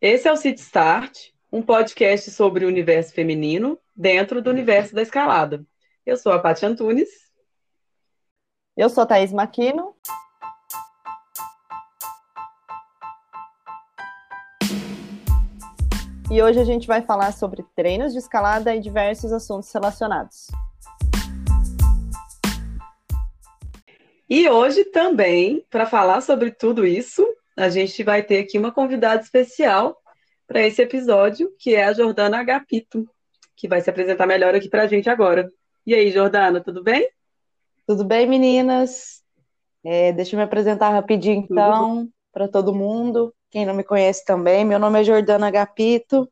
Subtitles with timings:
[0.00, 5.02] Esse é o City Start, um podcast sobre o universo feminino dentro do universo da
[5.02, 5.64] escalada.
[6.04, 7.08] Eu sou a Paty Antunes.
[8.76, 9.94] Eu sou a Thaís Maquino.
[16.30, 20.46] E hoje a gente vai falar sobre treinos de escalada e diversos assuntos relacionados.
[24.28, 27.22] E hoje também, para falar sobre tudo isso,
[27.56, 29.96] a gente vai ter aqui uma convidada especial
[30.46, 33.08] para esse episódio, que é a Jordana Agapito,
[33.56, 35.50] que vai se apresentar melhor aqui para a gente agora.
[35.86, 37.08] E aí, Jordana, tudo bem?
[37.86, 39.22] Tudo bem, meninas?
[39.84, 43.34] É, deixa eu me apresentar rapidinho, então, para todo mundo.
[43.50, 46.30] Quem não me conhece também, meu nome é Jordana Agapito.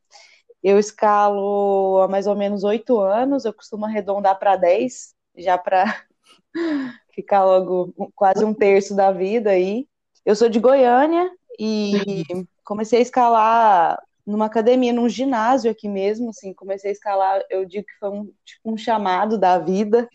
[0.62, 5.84] Eu escalo há mais ou menos oito anos, eu costumo arredondar para dez, já para
[7.14, 9.86] ficar logo quase um terço da vida aí.
[10.24, 12.24] Eu sou de Goiânia e
[12.64, 17.86] comecei a escalar numa academia, num ginásio aqui mesmo, assim, comecei a escalar, eu digo
[17.86, 20.08] que foi um, tipo, um chamado da vida.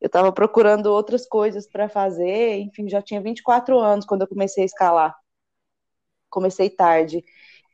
[0.00, 4.62] Eu estava procurando outras coisas para fazer, enfim, já tinha 24 anos quando eu comecei
[4.64, 5.16] a escalar.
[6.30, 7.22] Comecei tarde.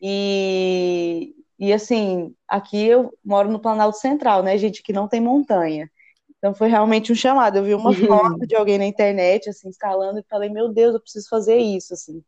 [0.00, 5.91] E, e assim, aqui eu moro no Planalto Central, né, gente, que não tem montanha.
[6.39, 7.58] Então foi realmente um chamado.
[7.58, 8.06] Eu vi uma uhum.
[8.06, 11.92] foto de alguém na internet, assim, escalando, e falei, meu Deus, eu preciso fazer isso,
[11.94, 12.22] assim.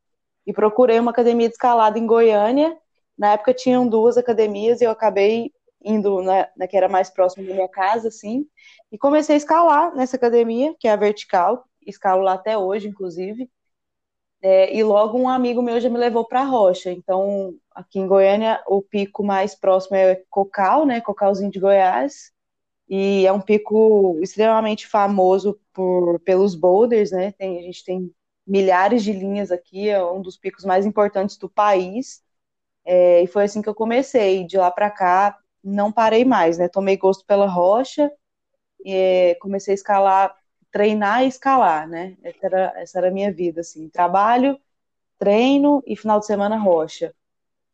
[0.46, 2.76] E procurei uma academia de escalada em Goiânia.
[3.16, 7.46] Na época tinham duas academias e eu acabei indo na, na que era mais próxima
[7.46, 8.46] da minha casa, assim,
[8.92, 13.48] e comecei a escalar nessa academia, que é a Vertical, escalo lá até hoje, inclusive.
[14.42, 16.90] É, e logo um amigo meu já me levou para a Rocha.
[16.90, 21.00] Então, aqui em Goiânia, o pico mais próximo é Cocal, né?
[21.00, 22.32] Cocalzinho de Goiás
[22.90, 27.30] e é um pico extremamente famoso por, pelos boulders, né?
[27.32, 28.12] Tem, a gente tem
[28.44, 32.20] milhares de linhas aqui, é um dos picos mais importantes do país.
[32.84, 34.44] É, e foi assim que eu comecei.
[34.46, 36.68] De lá para cá, não parei mais, né?
[36.68, 38.10] Tomei gosto pela rocha,
[38.84, 40.36] e, comecei a escalar,
[40.72, 42.16] treinar e escalar, né?
[42.22, 43.88] Essa era, essa era a minha vida, assim.
[43.88, 44.58] Trabalho,
[45.18, 47.14] treino e final de semana rocha.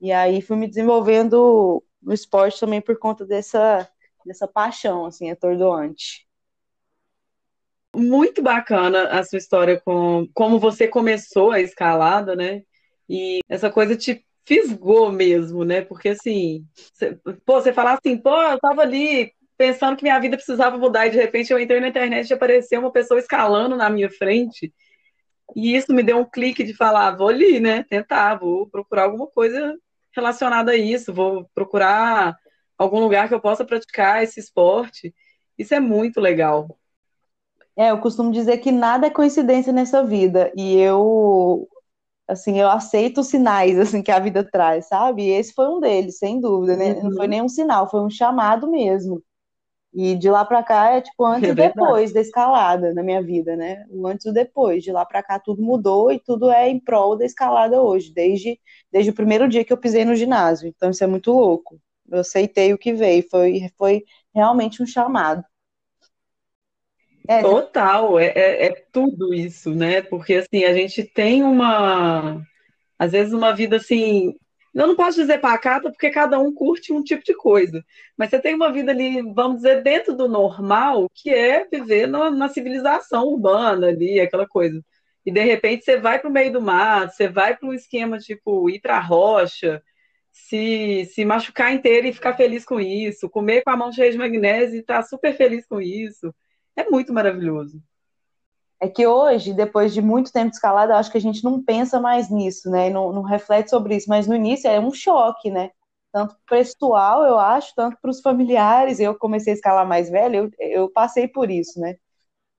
[0.00, 3.88] E aí fui me desenvolvendo no esporte também por conta dessa
[4.26, 6.26] dessa paixão, assim, atordoante.
[7.94, 12.62] Muito bacana a sua história com como você começou a escalada, né?
[13.09, 15.81] E essa coisa te fisgou mesmo, né?
[15.81, 20.36] Porque assim, você, pô, você falar assim, pô, eu tava ali pensando que minha vida
[20.36, 23.88] precisava mudar e de repente eu entrei na internet e apareceu uma pessoa escalando na
[23.88, 24.72] minha frente.
[25.54, 27.84] E isso me deu um clique de falar, vou ali, né?
[27.84, 29.75] Tentar, vou procurar alguma coisa
[30.15, 32.36] relacionada a isso, vou procurar
[32.78, 35.14] algum lugar que eu possa praticar esse esporte.
[35.59, 36.78] Isso é muito legal.
[37.76, 40.50] É, eu costumo dizer que nada é coincidência nessa vida.
[40.56, 41.69] E eu,
[42.26, 45.25] assim, eu aceito os sinais, assim, que a vida traz, sabe?
[45.25, 46.94] E esse foi um deles, sem dúvida, né?
[46.94, 47.04] Uhum.
[47.04, 49.22] Não foi nenhum sinal, foi um chamado mesmo.
[49.92, 53.22] E de lá para cá é tipo antes é e depois da escalada na minha
[53.22, 53.86] vida, né?
[53.88, 54.84] O antes e o depois.
[54.84, 58.60] De lá para cá tudo mudou e tudo é em prol da escalada hoje, desde,
[58.92, 60.69] desde o primeiro dia que eu pisei no ginásio.
[60.69, 61.81] Então isso é muito louco.
[62.10, 65.44] Eu aceitei o que veio, foi, foi realmente um chamado.
[67.28, 70.00] É, Total, é, é, é, tudo isso, né?
[70.02, 72.40] Porque assim, a gente tem uma,
[72.98, 74.34] às vezes, uma vida assim.
[74.74, 77.82] Eu não posso dizer pacata, porque cada um curte um tipo de coisa.
[78.16, 82.30] Mas você tem uma vida ali, vamos dizer, dentro do normal, que é viver no,
[82.30, 84.80] na civilização urbana ali, aquela coisa.
[85.24, 88.18] E de repente você vai para o meio do mato, você vai para um esquema
[88.18, 89.82] tipo ir para a rocha,
[90.36, 94.19] se, se machucar inteiro e ficar feliz com isso, comer com a mão cheia de
[94.19, 96.32] magnésio e estar tá super feliz com isso.
[96.76, 97.82] É muito maravilhoso.
[98.78, 101.62] É que hoje, depois de muito tempo de escalada, eu acho que a gente não
[101.62, 102.91] pensa mais nisso, né?
[102.91, 105.70] Não, não reflete sobre isso, mas no início é um choque, né?
[106.12, 109.00] Tanto pessoal, eu acho, tanto para os familiares.
[109.00, 111.97] Eu comecei a escalar mais velho, eu, eu passei por isso, né?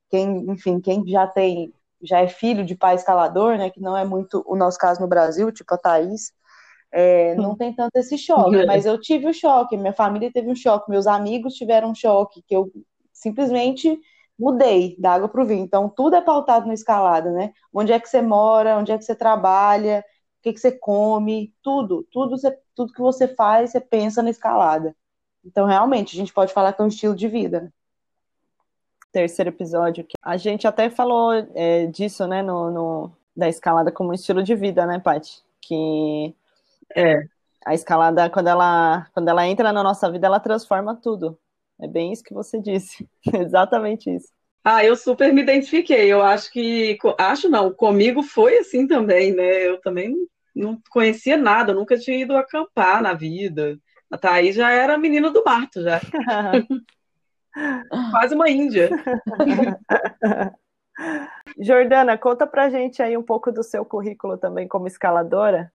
[0.09, 3.69] Quem, enfim, quem já tem, já é filho de pai escalador, né?
[3.69, 6.33] Que não é muito o nosso caso no Brasil, tipo a Thaís,
[6.91, 10.55] é, não tem tanto esse choque, mas eu tive o choque, minha família teve um
[10.55, 12.71] choque, meus amigos tiveram um choque, que eu
[13.11, 13.99] simplesmente
[14.37, 15.63] mudei da água para o vinho.
[15.63, 17.53] Então, tudo é pautado na escalada, né?
[17.73, 20.05] Onde é que você mora, onde é que você trabalha,
[20.39, 24.29] o que, que você come, tudo, tudo, você, tudo que você faz, você pensa na
[24.29, 24.95] escalada.
[25.43, 27.73] Então, realmente, a gente pode falar que é um estilo de vida.
[29.11, 34.13] Terceiro episódio, a gente até falou é, disso, né, no, no, da escalada como um
[34.13, 35.41] estilo de vida, né, Paty?
[35.61, 36.35] Que
[36.95, 37.27] é.
[37.65, 41.37] A escalada, quando ela, quando ela entra na nossa vida, ela transforma tudo.
[41.79, 43.07] É bem isso que você disse.
[43.33, 44.29] Exatamente isso.
[44.63, 46.11] Ah, eu super me identifiquei.
[46.11, 46.97] Eu acho que.
[47.17, 49.67] Acho não, comigo foi assim também, né?
[49.67, 50.15] Eu também
[50.55, 53.77] não conhecia nada, nunca tinha ido acampar na vida.
[54.09, 55.99] A Thaís já era menina do mato, já.
[58.11, 58.89] Quase uma índia.
[61.59, 65.71] Jordana, conta pra gente aí um pouco do seu currículo também como escaladora.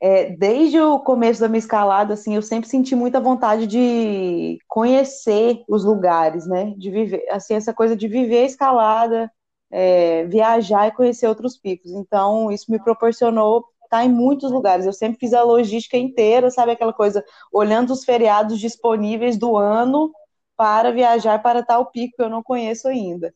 [0.00, 5.64] É, desde o começo da minha escalada, assim, eu sempre senti muita vontade de conhecer
[5.68, 6.72] os lugares, né?
[6.76, 9.30] De viver, assim, essa coisa de viver a escalada,
[9.70, 11.90] é, viajar e conhecer outros picos.
[11.92, 14.86] Então, isso me proporcionou estar em muitos lugares.
[14.86, 20.12] Eu sempre fiz a logística inteira, sabe aquela coisa, olhando os feriados disponíveis do ano
[20.56, 23.34] para viajar para tal pico que eu não conheço ainda.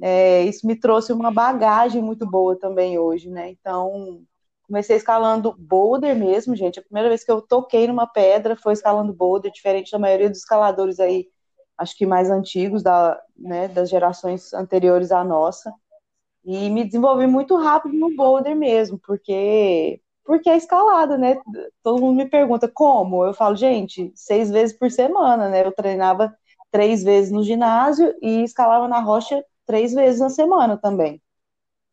[0.00, 3.50] É, isso me trouxe uma bagagem muito boa também hoje, né?
[3.50, 4.22] Então,
[4.70, 6.78] comecei escalando boulder mesmo, gente.
[6.78, 10.38] A primeira vez que eu toquei numa pedra foi escalando boulder, diferente da maioria dos
[10.38, 11.26] escaladores aí,
[11.76, 15.72] acho que mais antigos, da, né, das gerações anteriores à nossa.
[16.44, 21.36] E me desenvolvi muito rápido no boulder mesmo, porque porque é escalada, né?
[21.82, 23.24] Todo mundo me pergunta como.
[23.24, 25.66] Eu falo, gente, seis vezes por semana, né?
[25.66, 26.32] Eu treinava
[26.70, 31.20] três vezes no ginásio e escalava na rocha três vezes na semana também.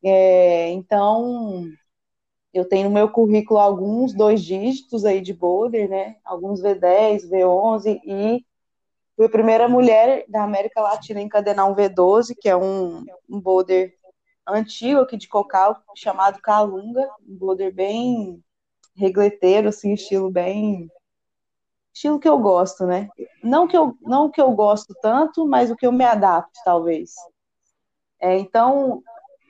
[0.04, 1.66] É, então,
[2.58, 6.18] eu tenho no meu currículo alguns dois dígitos aí de boulder, né?
[6.24, 8.46] Alguns V10, V11 e
[9.16, 13.40] fui a primeira mulher da América Latina a encadenar um V12, que é um, um
[13.40, 13.94] boulder
[14.48, 18.44] antigo aqui de Cocal, chamado Calunga, um boulder bem
[18.96, 20.90] regleteiro, assim, estilo bem
[21.94, 23.10] estilo que eu gosto, né?
[23.44, 27.16] Não que eu não que eu gosto tanto, mas o que eu me adapto, talvez.
[28.20, 29.02] É, então,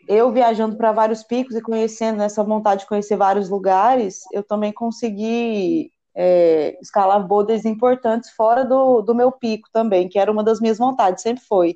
[0.08, 4.72] eu viajando para vários picos e conhecendo essa vontade de conhecer vários lugares, eu também
[4.74, 10.60] consegui é, escalar boulders importantes fora do, do meu pico também, que era uma das
[10.60, 11.76] minhas vontades, sempre foi.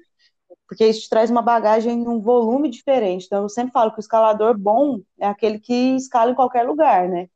[0.68, 3.26] Porque isso traz uma bagagem, um volume diferente.
[3.26, 7.10] Então, eu sempre falo que o escalador bom é aquele que escala em qualquer lugar,
[7.10, 7.28] né?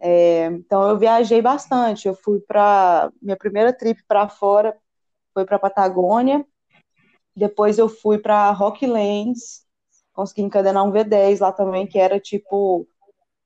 [0.00, 2.08] É, então, eu viajei bastante.
[2.08, 3.10] Eu fui para.
[3.22, 4.76] Minha primeira trip para fora
[5.34, 6.44] foi para Patagônia.
[7.36, 9.64] Depois, eu fui para Rocklands,
[10.12, 12.86] consegui encadenar um V10 lá também, que era tipo.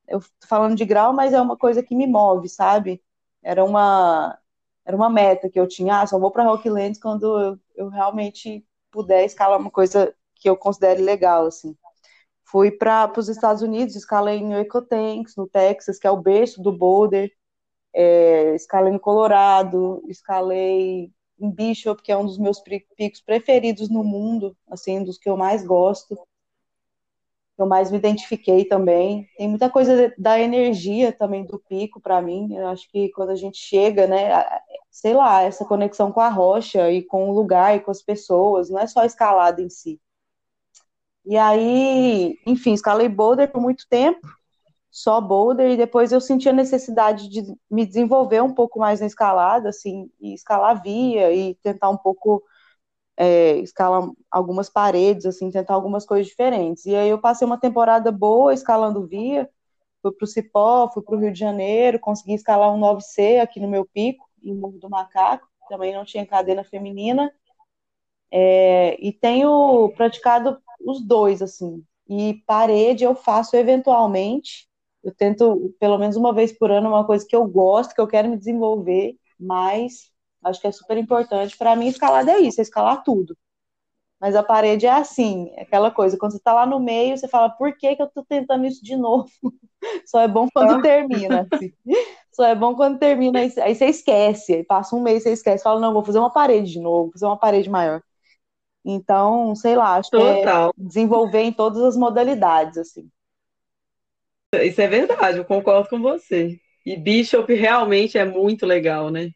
[0.09, 3.03] Eu tô falando de grau, mas é uma coisa que me move, sabe?
[3.43, 4.39] Era uma,
[4.85, 6.01] era uma meta que eu tinha.
[6.01, 10.57] Ah, só vou para Rocklands quando eu, eu realmente puder escalar uma coisa que eu
[10.57, 11.77] considere legal, assim.
[12.45, 16.73] Fui para os Estados Unidos, escalei em Ecotanks, no Texas, que é o berço do
[16.73, 17.33] boulder.
[17.95, 21.11] É, escalei em Colorado, escalei
[21.41, 25.37] em Bishop, que é um dos meus picos preferidos no mundo, assim, dos que eu
[25.37, 26.17] mais gosto
[27.59, 29.29] eu mais me identifiquei também.
[29.37, 32.55] Tem muita coisa da energia também do pico para mim.
[32.55, 34.45] Eu acho que quando a gente chega, né,
[34.91, 38.69] sei lá, essa conexão com a rocha e com o lugar e com as pessoas,
[38.69, 40.01] não é só a escalada em si.
[41.25, 44.27] E aí, enfim, escalei boulder por muito tempo,
[44.91, 49.07] só boulder, e depois eu senti a necessidade de me desenvolver um pouco mais na
[49.07, 52.43] escalada, assim, e escalar via e tentar um pouco
[53.17, 56.87] é, escalar algumas paredes, assim, tentar algumas coisas diferentes.
[56.87, 59.49] E aí eu passei uma temporada boa escalando via,
[60.03, 63.61] fui para o Cipó, fui para o Rio de Janeiro, consegui escalar um 9C aqui
[63.61, 67.33] no meu pico, em Morro do Macaco, também não tinha cadena feminina,
[68.31, 74.69] é, e tenho praticado os dois, assim, e parede eu faço eventualmente,
[75.03, 78.07] eu tento, pelo menos uma vez por ano, uma coisa que eu gosto, que eu
[78.09, 80.11] quero me desenvolver, mas
[80.47, 81.57] Acho que é super importante.
[81.57, 83.37] Para mim, escalada é isso, é escalar tudo.
[84.21, 87.29] Mas a parede é assim, é aquela coisa, quando você está lá no meio, você
[87.29, 89.29] fala, por que, que eu estou tentando isso de novo?
[90.07, 90.83] Só é bom quando ah.
[90.83, 91.47] termina.
[91.53, 91.73] Assim.
[92.33, 95.65] Só é bom quando termina, aí, aí você esquece, aí passa um mês, você esquece,
[95.65, 98.03] fala, não, vou fazer uma parede de novo, vou fazer uma parede maior.
[98.85, 100.73] Então, sei lá, acho Total.
[100.73, 103.11] que é desenvolver em todas as modalidades, assim.
[104.55, 106.59] Isso é verdade, eu concordo com você.
[106.85, 109.31] E Bishop realmente é muito legal, né?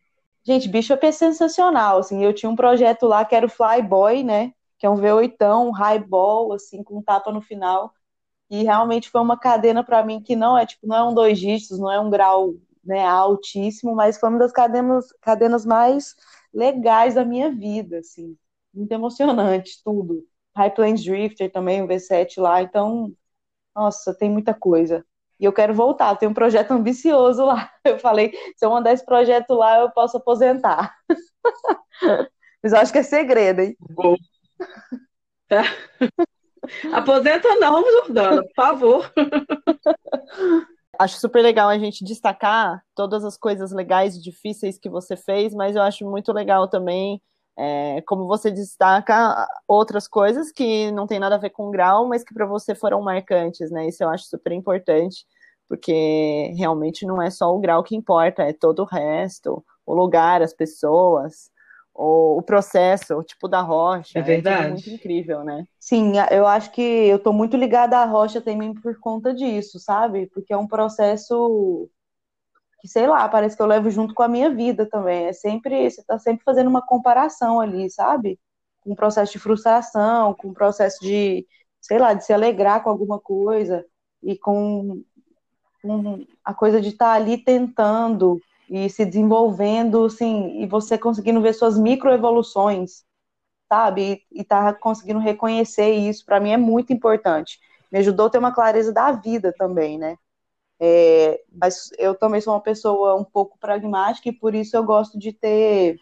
[0.44, 4.52] Gente, Bishop é sensacional, assim, eu tinha um projeto lá que era o Flyboy, né,
[4.78, 7.92] que é um V8, um highball, assim, com tapa no final,
[8.50, 11.38] e realmente foi uma cadena para mim que não é, tipo, não é um dois
[11.40, 12.54] dígitos, não é um grau,
[12.84, 16.16] né, altíssimo, mas foi uma das cadenas, cadenas mais
[16.54, 18.36] legais da minha vida, assim,
[18.74, 20.26] muito emocionante, tudo.
[20.56, 23.12] High Plains Drifter também, o V7 lá, então,
[23.76, 25.04] nossa, tem muita coisa.
[25.40, 27.70] E eu quero voltar, tem um projeto ambicioso lá.
[27.82, 30.94] Eu falei, se eu mandar esse projeto lá, eu posso aposentar.
[32.62, 33.74] Mas eu acho que é segredo, hein?
[33.80, 34.14] Bom.
[35.50, 35.62] É.
[36.92, 39.12] Aposenta não, Jordana, por favor.
[40.98, 45.54] Acho super legal a gente destacar todas as coisas legais e difíceis que você fez,
[45.54, 47.20] mas eu acho muito legal também
[47.62, 52.24] é, como você destaca outras coisas que não tem nada a ver com grau, mas
[52.24, 53.86] que para você foram marcantes, né?
[53.86, 55.26] Isso eu acho super importante,
[55.68, 60.40] porque realmente não é só o grau que importa, é todo o resto, o lugar,
[60.40, 61.50] as pessoas,
[61.94, 64.18] o, o processo, o tipo da rocha.
[64.18, 64.66] É verdade.
[64.66, 65.64] É muito incrível, né?
[65.78, 70.30] Sim, eu acho que eu estou muito ligada à rocha também por conta disso, sabe?
[70.32, 71.90] Porque é um processo
[72.80, 75.26] que, sei lá, parece que eu levo junto com a minha vida também.
[75.26, 78.38] É sempre, você está sempre fazendo uma comparação ali, sabe?
[78.80, 81.46] Com um processo de frustração, com um processo de,
[81.80, 83.84] sei lá, de se alegrar com alguma coisa
[84.22, 85.02] e com,
[85.82, 91.40] com a coisa de estar tá ali tentando e se desenvolvendo, assim, e você conseguindo
[91.40, 93.04] ver suas microevoluções,
[93.68, 94.24] sabe?
[94.32, 97.58] E, e tá conseguindo reconhecer isso, para mim é muito importante.
[97.92, 100.16] Me ajudou a ter uma clareza da vida também, né?
[100.82, 105.18] É, mas eu também sou uma pessoa um pouco pragmática e por isso eu gosto
[105.18, 106.00] de ter,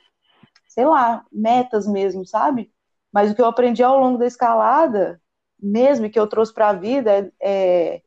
[0.69, 2.73] sei lá, metas mesmo, sabe?
[3.13, 5.21] Mas o que eu aprendi ao longo da escalada,
[5.61, 8.03] mesmo e que eu trouxe para a vida, é,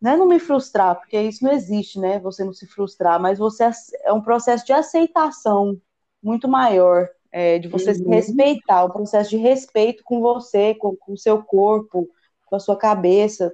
[0.00, 2.20] não é não me frustrar, porque isso não existe, né?
[2.20, 3.68] Você não se frustrar, mas você
[4.04, 5.80] é um processo de aceitação
[6.22, 7.96] muito maior, é, de você uhum.
[7.96, 12.08] se respeitar, um processo de respeito com você, com o seu corpo,
[12.46, 13.52] com a sua cabeça,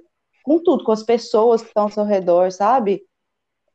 [0.51, 3.03] com tudo, com as pessoas que estão ao seu redor, sabe?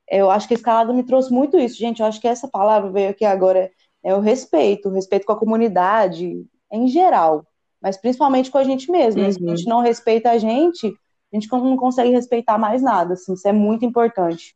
[0.09, 2.01] Eu acho que a escalada me trouxe muito isso, gente.
[2.01, 3.71] Eu acho que essa palavra veio aqui agora
[4.05, 7.45] é o respeito, o respeito com a comunidade em geral,
[7.81, 9.23] mas principalmente com a gente mesmo.
[9.23, 9.33] Uhum.
[9.33, 10.87] Se a gente não respeita a gente,
[11.33, 14.55] a gente não consegue respeitar mais nada, assim, isso é muito importante.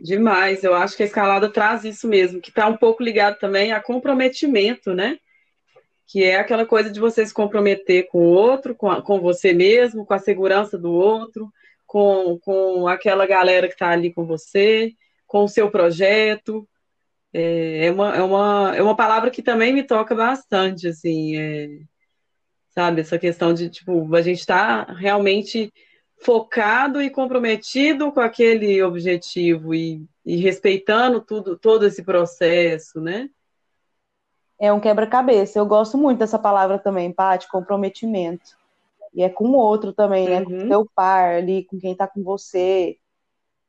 [0.00, 3.72] Demais, eu acho que a escalada traz isso mesmo, que está um pouco ligado também
[3.72, 5.16] a comprometimento, né?
[6.12, 9.54] Que é aquela coisa de você se comprometer com o outro, com, a, com você
[9.54, 11.50] mesmo, com a segurança do outro,
[11.86, 14.92] com, com aquela galera que está ali com você,
[15.26, 16.68] com o seu projeto.
[17.32, 21.38] É, é, uma, é, uma, é uma palavra que também me toca bastante, assim.
[21.38, 21.68] É,
[22.68, 23.00] sabe?
[23.00, 25.72] Essa questão de, tipo, a gente está realmente
[26.20, 33.30] focado e comprometido com aquele objetivo e, e respeitando tudo, todo esse processo, né?
[34.62, 35.58] É um quebra-cabeça.
[35.58, 38.56] Eu gosto muito dessa palavra também, Paty, comprometimento.
[39.14, 40.44] E é com o outro também, né?
[40.44, 42.96] Com o teu par ali, com quem está com você.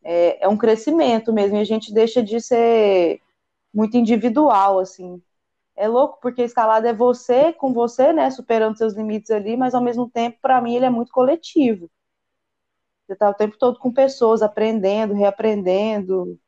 [0.04, 1.58] É, é um crescimento mesmo.
[1.58, 3.20] E a gente deixa de ser
[3.74, 5.22] muito individual, assim
[5.76, 9.82] é louco porque escalada é você com você, né, superando seus limites ali, mas ao
[9.82, 11.90] mesmo tempo, para mim, ele é muito coletivo.
[13.06, 16.40] Você tá o tempo todo com pessoas, aprendendo, reaprendendo.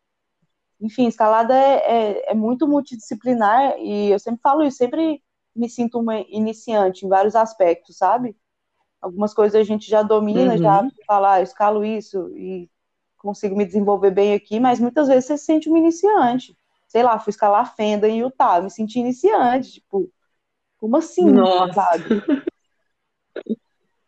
[0.81, 5.21] Enfim, escalada é, é, é muito multidisciplinar e eu sempre falo isso, sempre
[5.55, 8.35] me sinto uma iniciante em vários aspectos, sabe?
[9.01, 10.57] Algumas coisas a gente já domina, uhum.
[10.57, 12.69] já fala, ah, eu escalo isso e
[13.17, 16.55] consigo me desenvolver bem aqui, mas muitas vezes você se sente uma iniciante
[16.95, 20.09] sei lá, fui escalar fenda em Utah, me senti iniciante, tipo,
[20.77, 21.29] como assim?
[21.29, 21.73] Nossa.
[21.73, 22.05] Sabe?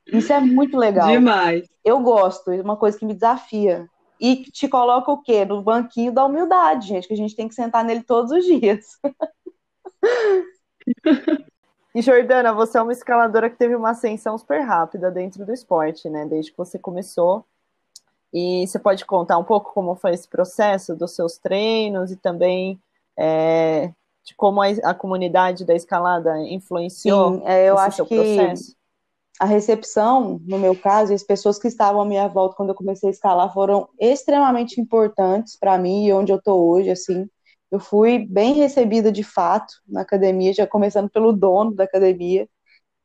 [0.08, 1.10] Isso é muito legal.
[1.10, 1.68] Demais.
[1.84, 3.90] Eu gosto, é uma coisa que me desafia.
[4.20, 5.46] E te coloca o quê?
[5.46, 9.00] No banquinho da humildade, gente, que a gente tem que sentar nele todos os dias.
[11.98, 16.08] E Jordana, você é uma escaladora que teve uma ascensão super rápida dentro do esporte,
[16.08, 16.28] né?
[16.28, 17.44] Desde que você começou
[18.32, 22.80] e você pode contar um pouco como foi esse processo dos seus treinos e também
[23.18, 23.92] é,
[24.24, 28.77] de como a, a, comunidade da escalada influenciou Sim, é, eu acho que processo?
[29.40, 32.76] A recepção, no meu caso, e as pessoas que estavam à minha volta quando eu
[32.76, 37.30] comecei a escalar foram extremamente importantes para mim e onde eu estou hoje, assim.
[37.70, 42.50] Eu fui bem recebida de fato na academia, já começando pelo dono da academia,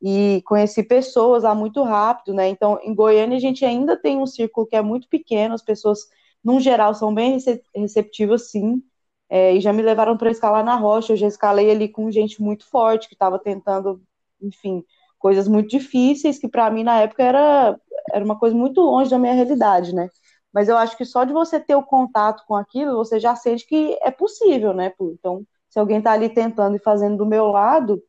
[0.03, 2.49] e conheci pessoas lá muito rápido, né?
[2.49, 6.01] Então, em Goiânia a gente ainda tem um círculo que é muito pequeno, as pessoas,
[6.45, 7.39] num geral, são bem
[7.75, 8.83] receptivas, sim,
[9.31, 11.13] é, e já me levaram para escalar na rocha.
[11.13, 14.03] Eu já escalei ali com gente muito forte que estava tentando,
[14.41, 14.85] enfim,
[15.23, 17.79] coisas muito difíceis que para mim na época era
[18.13, 20.09] era uma coisa muito longe da minha realidade, né?
[20.53, 23.67] Mas eu acho que só de você ter o contato com aquilo, você já sente
[23.67, 24.93] que é possível, né?
[25.01, 28.03] Então, se alguém está ali tentando e fazendo do meu lado,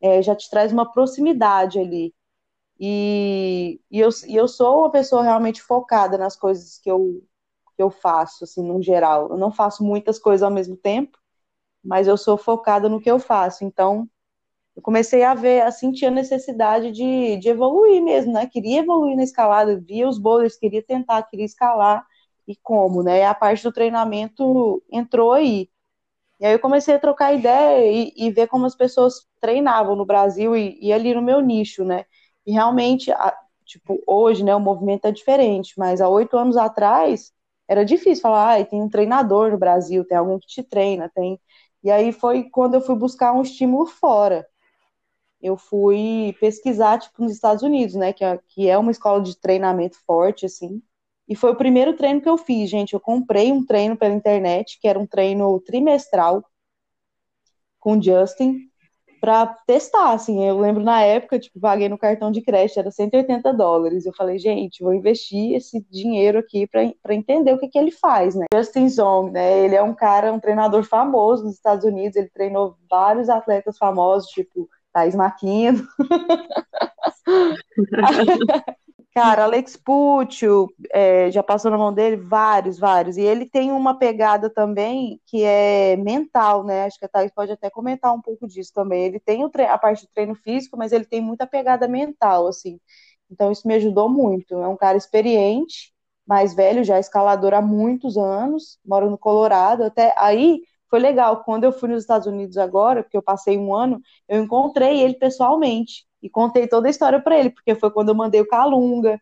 [0.00, 2.14] é, já te traz uma proximidade ali.
[2.80, 7.22] E, e, eu, e eu sou uma pessoa realmente focada nas coisas que eu,
[7.76, 9.30] que eu faço, assim, no geral.
[9.30, 11.18] Eu não faço muitas coisas ao mesmo tempo,
[11.84, 13.64] mas eu sou focada no que eu faço.
[13.64, 14.08] Então,
[14.76, 18.46] eu comecei a ver, a sentir a necessidade de, de evoluir mesmo, né?
[18.46, 22.04] Queria evoluir na escalada, via os boulders, queria tentar, queria escalar,
[22.46, 23.24] e como, né?
[23.24, 25.68] A parte do treinamento entrou aí.
[26.40, 30.04] E aí eu comecei a trocar ideia e, e ver como as pessoas treinavam no
[30.04, 32.04] Brasil e, e, ali no meu nicho, né?
[32.46, 37.32] E realmente, a, tipo, hoje, né, o movimento é diferente, mas há oito anos atrás
[37.68, 41.40] era difícil falar, ah, tem um treinador no Brasil, tem alguém que te treina, tem.
[41.82, 44.46] E aí foi quando eu fui buscar um estímulo fora.
[45.44, 49.38] Eu fui pesquisar, tipo, nos Estados Unidos, né, que é, que é uma escola de
[49.38, 50.82] treinamento forte, assim,
[51.28, 52.94] E foi o primeiro treino que eu fiz, gente.
[52.94, 56.42] Eu comprei um treino pela internet, que era um treino trimestral
[57.78, 58.70] com Justin,
[59.20, 60.46] para testar, assim.
[60.46, 64.06] Eu lembro na época, tipo, paguei no cartão de crédito, era 180 dólares.
[64.06, 68.34] Eu falei, gente, vou investir esse dinheiro aqui para entender o que, que ele faz,
[68.34, 68.46] né?
[68.54, 69.60] Justin Zong, né?
[69.60, 72.16] Ele é um cara, um treinador famoso nos Estados Unidos.
[72.16, 75.86] Ele treinou vários atletas famosos, tipo Thais Maquino.
[79.14, 83.16] Cara, Alex Puccio, é, já passou na mão dele vários, vários.
[83.16, 86.84] E ele tem uma pegada também que é mental, né?
[86.84, 89.04] Acho que a Thais pode até comentar um pouco disso também.
[89.04, 92.80] Ele tem a parte do treino físico, mas ele tem muita pegada mental, assim.
[93.30, 94.54] Então isso me ajudou muito.
[94.56, 95.92] É um cara experiente,
[96.26, 99.84] mais velho, já escalador há muitos anos, mora no Colorado.
[99.84, 100.60] Até aí
[100.94, 101.42] foi legal.
[101.42, 105.14] Quando eu fui nos Estados Unidos agora, porque eu passei um ano, eu encontrei ele
[105.14, 109.20] pessoalmente e contei toda a história para ele, porque foi quando eu mandei o Calunga,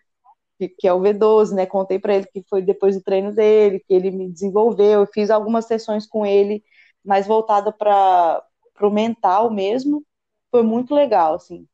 [0.59, 1.64] que, é o V12, né?
[1.64, 5.00] Contei para ele que foi depois do treino dele, que ele me desenvolveu.
[5.00, 6.62] Eu fiz algumas sessões com ele,
[7.02, 8.45] mais voltada para
[8.83, 10.05] o mental mesmo.
[10.50, 11.67] Foi muito legal, assim.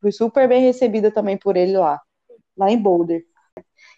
[0.00, 2.00] Fui super bem recebida também por ele lá,
[2.56, 3.24] lá em Boulder.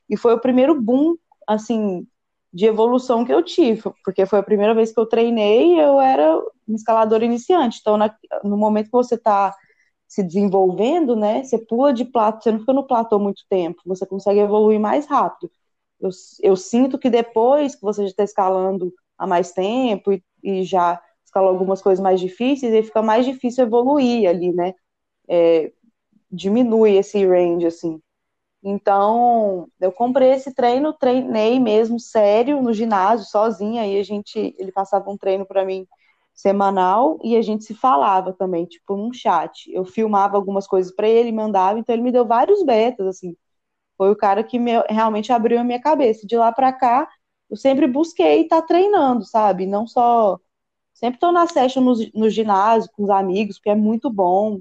[0.06, 1.16] E foi o primeiro boom,
[1.48, 2.06] assim,
[2.52, 6.36] de evolução que eu tive, porque foi a primeira vez que eu treinei, eu era
[6.68, 7.78] um escalador iniciante.
[7.80, 9.54] Então, na, no momento que você está
[10.08, 11.44] se desenvolvendo, né?
[11.44, 15.06] Você pula de plato, você não fica no platô muito tempo, você consegue evoluir mais
[15.06, 15.50] rápido.
[16.00, 16.10] Eu,
[16.42, 21.00] eu sinto que depois que você já está escalando há mais tempo e, e, já
[21.24, 24.74] escalou algumas coisas mais difíceis, aí fica mais difícil evoluir ali, né?
[25.28, 25.72] É,
[26.30, 28.00] diminui esse range, assim.
[28.62, 34.70] Então, eu comprei esse treino, treinei mesmo sério no ginásio, sozinha, aí a gente, ele
[34.72, 35.86] passava um treino para mim
[36.34, 39.70] semanal e a gente se falava também, tipo, num chat.
[39.72, 43.34] Eu filmava algumas coisas para ele, mandava, então ele me deu vários betas, assim.
[43.96, 46.26] Foi o cara que me, realmente abriu a minha cabeça.
[46.26, 47.08] De lá para cá,
[47.50, 49.66] eu sempre busquei estar tá treinando, sabe?
[49.66, 50.38] Não só.
[50.94, 54.60] Sempre estou na session no, no ginásio com os amigos, porque é muito bom,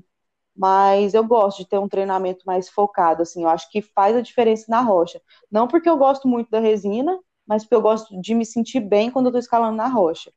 [0.60, 3.43] mas eu gosto de ter um treinamento mais focado, assim.
[3.43, 5.22] Eu acho que faz a diferença na rocha.
[5.50, 7.17] Não porque eu gosto muito da resina,
[7.48, 10.34] mas porque eu gosto de me sentir bem quando eu tô escalando na rocha.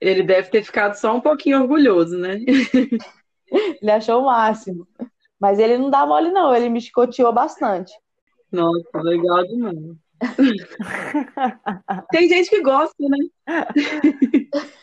[0.00, 2.38] Ele deve ter ficado só um pouquinho orgulhoso, né?
[3.82, 4.88] ele achou o máximo.
[5.38, 6.54] Mas ele não dá mole, não.
[6.54, 7.92] Ele me chicoteou bastante.
[8.50, 9.76] Nossa, legal demais.
[12.10, 13.18] tem gente que gosta, né?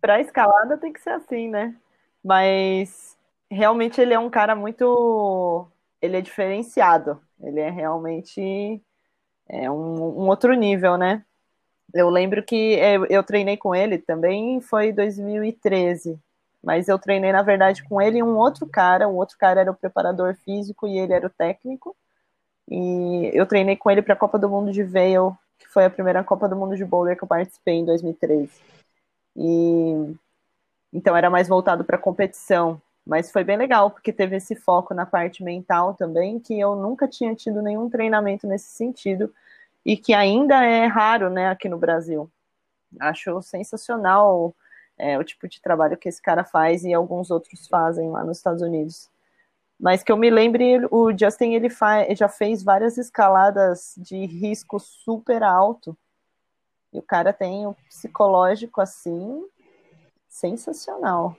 [0.00, 1.74] Pra escalada tem que ser assim, né?
[2.22, 3.15] Mas
[3.50, 5.68] realmente ele é um cara muito.
[6.00, 7.20] Ele é diferenciado.
[7.40, 8.82] Ele é realmente
[9.48, 11.24] é um, um outro nível, né?
[11.94, 16.18] Eu lembro que eu, eu treinei com ele também, foi 2013.
[16.62, 19.08] Mas eu treinei, na verdade, com ele e um outro cara.
[19.08, 21.96] O outro cara era o preparador físico e ele era o técnico.
[22.68, 25.90] E eu treinei com ele para a Copa do Mundo de Vail, que foi a
[25.90, 28.50] primeira Copa do Mundo de Boulder que eu participei em 2013.
[29.36, 30.16] E
[30.92, 35.06] então era mais voltado para competição, mas foi bem legal porque teve esse foco na
[35.06, 39.32] parte mental também, que eu nunca tinha tido nenhum treinamento nesse sentido
[39.84, 42.28] e que ainda é raro, né, aqui no Brasil.
[42.98, 44.54] Acho sensacional
[44.98, 48.38] é, o tipo de trabalho que esse cara faz e alguns outros fazem lá nos
[48.38, 49.08] Estados Unidos.
[49.78, 51.68] Mas que eu me lembre, o Justin ele
[52.16, 55.96] já fez várias escaladas de risco super alto.
[56.92, 59.46] E o cara tem um psicológico assim
[60.28, 61.36] sensacional.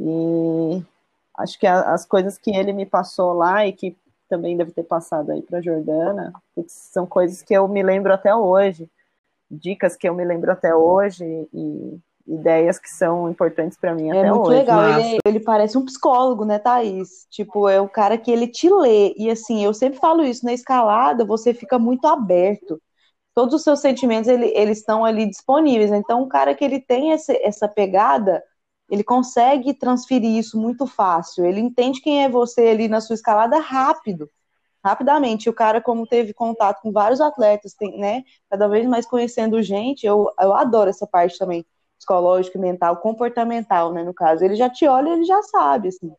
[0.00, 0.82] E
[1.36, 3.96] acho que a, as coisas que ele me passou lá e que
[4.28, 6.32] também deve ter passado aí para Jordana,
[6.66, 8.88] são coisas que eu me lembro até hoje,
[9.50, 14.18] dicas que eu me lembro até hoje e ideias que são importantes para mim é
[14.18, 14.58] até muito hoje.
[14.58, 17.26] legal, ele, é, ele, parece um psicólogo, né, Thaís?
[17.30, 20.52] Tipo, é o cara que ele te lê, e assim, eu sempre falo isso, na
[20.52, 22.80] escalada você fica muito aberto,
[23.34, 27.12] todos os seus sentimentos, ele, eles estão ali disponíveis, então o cara que ele tem
[27.12, 28.42] essa, essa pegada
[28.88, 31.44] ele consegue transferir isso muito fácil.
[31.44, 34.30] Ele entende quem é você ali na sua escalada rápido,
[34.84, 35.48] rapidamente.
[35.48, 40.06] O cara, como teve contato com vários atletas, tem, né, cada vez mais conhecendo gente,
[40.06, 41.66] eu, eu adoro essa parte também,
[41.98, 44.44] psicológica, mental, comportamental, né, no caso.
[44.44, 46.12] Ele já te olha, ele já sabe, assim.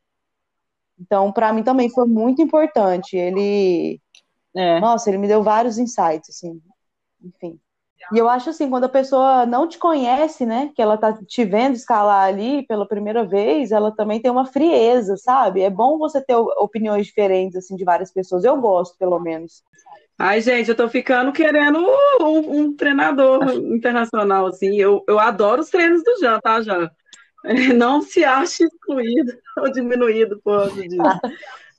[1.00, 3.16] Então, para mim também foi muito importante.
[3.16, 4.02] Ele,
[4.56, 4.80] é.
[4.80, 6.62] nossa, ele me deu vários insights, assim.
[7.24, 7.60] Enfim.
[8.12, 11.46] E eu acho assim, quando a pessoa não te conhece, né, que ela tá te
[11.46, 15.62] vendo escalar ali pela primeira vez, ela também tem uma frieza, sabe?
[15.62, 18.44] É bom você ter opiniões diferentes, assim, de várias pessoas.
[18.44, 19.64] Eu gosto, pelo menos.
[20.18, 21.80] Ai, gente, eu tô ficando querendo
[22.20, 24.76] um, um treinador internacional, assim.
[24.76, 26.90] Eu, eu adoro os treinos do Jean, tá, Jean?
[27.78, 31.20] Não se ache excluído ou diminuído por causa disso.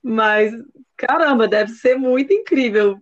[0.03, 0.53] Mas,
[0.97, 2.97] caramba, deve ser muito incrível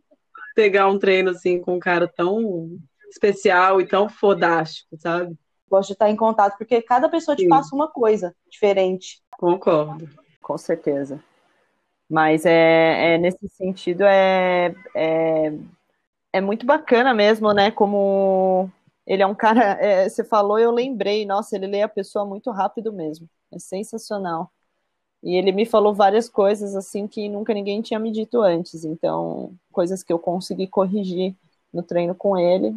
[0.54, 2.76] pegar um treino assim com um cara tão
[3.10, 5.36] especial e tão fodástico, sabe?
[5.70, 7.48] Gosto de estar em contato, porque cada pessoa te Sim.
[7.48, 9.20] passa uma coisa diferente.
[9.38, 10.08] Concordo.
[10.40, 11.22] Com certeza.
[12.08, 15.52] Mas é, é nesse sentido é, é,
[16.32, 17.70] é muito bacana mesmo, né?
[17.70, 18.70] Como
[19.06, 19.78] ele é um cara.
[19.80, 23.28] É, você falou, eu lembrei, nossa, ele lê a pessoa muito rápido mesmo.
[23.52, 24.50] É sensacional.
[25.22, 28.84] E ele me falou várias coisas assim que nunca ninguém tinha me dito antes.
[28.84, 31.34] Então, coisas que eu consegui corrigir
[31.72, 32.74] no treino com ele.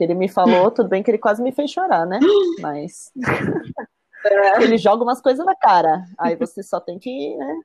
[0.00, 2.18] Que ele me falou, tudo bem que ele quase me fez chorar, né?
[2.58, 3.12] Mas.
[4.24, 4.62] É.
[4.62, 6.06] ele joga umas coisas na cara.
[6.18, 7.60] Aí você só tem que né,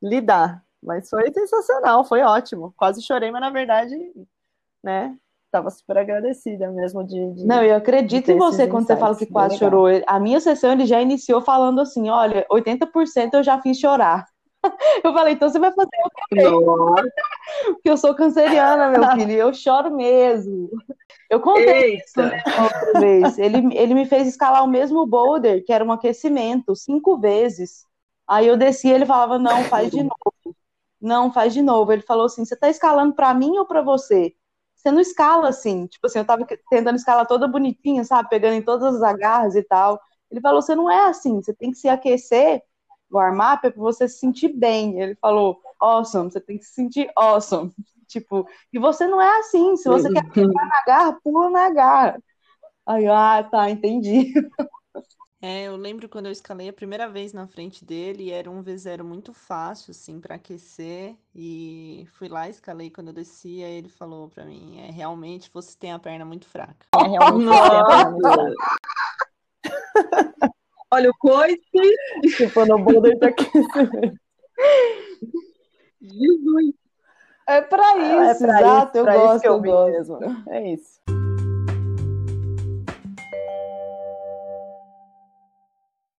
[0.00, 0.62] lidar.
[0.80, 2.72] Mas foi sensacional, foi ótimo.
[2.76, 3.96] Quase chorei, mas na verdade,
[4.80, 5.16] né?
[5.50, 7.32] Tava super agradecida mesmo de.
[7.32, 9.88] de não, eu acredito em você quando você fala que quase chorou.
[10.06, 14.24] A minha sessão ele já iniciou falando assim: olha, 80% eu já fiz chorar.
[15.04, 17.12] Eu falei, então você vai fazer o quê?
[17.72, 20.70] Porque eu sou canceriana, meu filho, e eu choro mesmo.
[21.30, 23.38] Eu contei isso né, outra vez.
[23.38, 27.84] Ele, ele me fez escalar o mesmo boulder, que era um aquecimento, cinco vezes.
[28.26, 30.56] Aí eu desci e ele falava, não, faz de novo.
[31.00, 31.92] Não, faz de novo.
[31.92, 34.34] Ele falou assim, você tá escalando para mim ou para você?
[34.74, 35.86] Você não escala assim.
[35.86, 38.28] Tipo assim, eu tava tentando escalar toda bonitinha, sabe?
[38.28, 40.00] Pegando em todas as agarras e tal.
[40.30, 42.62] Ele falou, você não é assim, você tem que se aquecer
[43.10, 45.00] warm-up é para você se sentir bem.
[45.00, 47.72] Ele falou, awesome, você tem que se sentir awesome.
[48.06, 49.76] Tipo, e você não é assim.
[49.76, 52.22] Se você quer pular na garra, pula na garra.
[52.86, 54.32] Aí, ah, tá, entendi.
[55.42, 59.04] É, eu lembro quando eu escalei a primeira vez na frente dele, era um V0
[59.04, 61.14] muito fácil, assim, para aquecer.
[61.34, 65.76] E fui lá, escalei quando eu desci, aí ele falou para mim: é realmente você
[65.78, 66.86] tem a perna muito fraca.
[66.96, 68.56] É realmente você tem a perna muito fraca.
[70.92, 71.58] Olha o coice.
[72.36, 74.12] Tipo, no tá aquecendo.
[76.00, 76.74] Jesus.
[77.48, 79.92] É pra isso, é pra exato, isso, eu pra gosto, eu, eu gosto.
[79.92, 80.44] Mesmo.
[80.48, 81.00] É isso.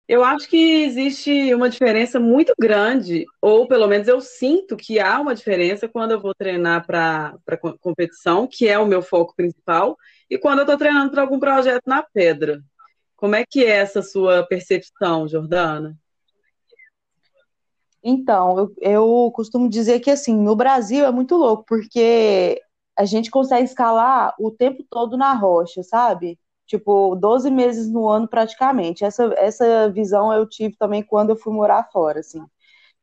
[0.08, 5.19] Eu acho que existe uma diferença muito grande, ou pelo menos eu sinto que há
[5.19, 7.38] uma diferença quando eu vou treinar para
[7.82, 9.97] competição, que é o meu foco principal,
[10.30, 12.62] e quando eu estou treinando para algum projeto na pedra.
[13.17, 15.97] Como é que é essa sua percepção, Jordana?
[18.03, 22.62] Então, eu, eu costumo dizer que assim, no Brasil é muito louco, porque
[22.95, 26.39] a gente consegue escalar o tempo todo na rocha, sabe?
[26.65, 29.03] Tipo, 12 meses no ano praticamente.
[29.03, 32.41] Essa, essa visão eu tive também quando eu fui morar fora, assim.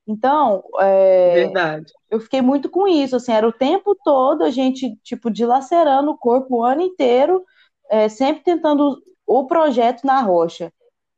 [0.07, 1.93] Então, é, Verdade.
[2.11, 6.19] eu fiquei muito com isso, assim, era o tempo todo a gente, tipo, dilacerando o
[6.19, 7.43] corpo o ano inteiro,
[7.91, 10.73] é, sempre tentando o projeto na rocha.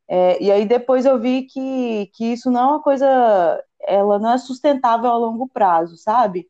[0.09, 4.33] É, e aí depois eu vi que, que isso não é uma coisa, ela não
[4.33, 6.49] é sustentável a longo prazo, sabe?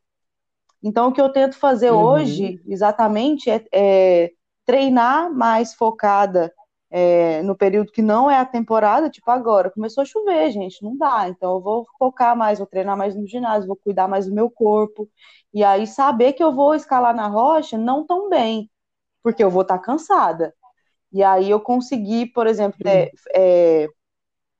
[0.83, 2.03] Então o que eu tento fazer uhum.
[2.03, 4.31] hoje, exatamente, é, é,
[4.65, 6.53] treinar mais focada
[6.89, 10.95] é, no período que não é a temporada, tipo agora, começou a chover, gente, não
[10.95, 11.27] dá.
[11.27, 14.49] Então eu vou focar mais, vou treinar mais no ginásio, vou cuidar mais do meu
[14.49, 15.09] corpo.
[15.53, 18.69] E aí saber que eu vou escalar na rocha não tão bem,
[19.23, 20.53] porque eu vou estar tá cansada.
[21.11, 23.87] E aí eu consegui, por exemplo, é, é,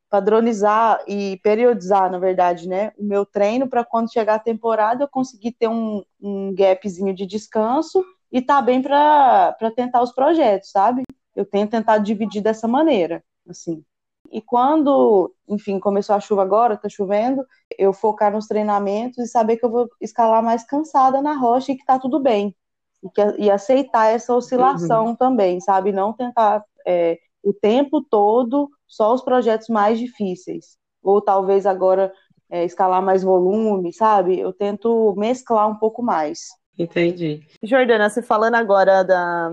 [0.10, 5.10] padronizar e periodizar, na verdade, né, o meu treino para quando chegar a temporada eu
[5.10, 11.04] conseguir ter um, um gapzinho de descanso e tá bem para tentar os projetos, sabe?
[11.36, 13.84] Eu tenho tentado dividir dessa maneira, assim.
[14.32, 17.46] E quando, enfim, começou a chuva agora, tá chovendo,
[17.78, 21.78] eu focar nos treinamentos e saber que eu vou escalar mais cansada na rocha e
[21.78, 22.56] que tá tudo bem
[23.04, 25.16] e, que, e aceitar essa oscilação uhum.
[25.16, 25.92] também, sabe?
[25.92, 30.78] Não tentar é, o tempo todo só os projetos mais difíceis.
[31.04, 32.12] Ou talvez agora
[32.50, 34.40] é, escalar mais volume, sabe?
[34.40, 36.48] Eu tento mesclar um pouco mais.
[36.78, 37.46] Entendi.
[37.64, 39.52] Jordana, você falando agora da,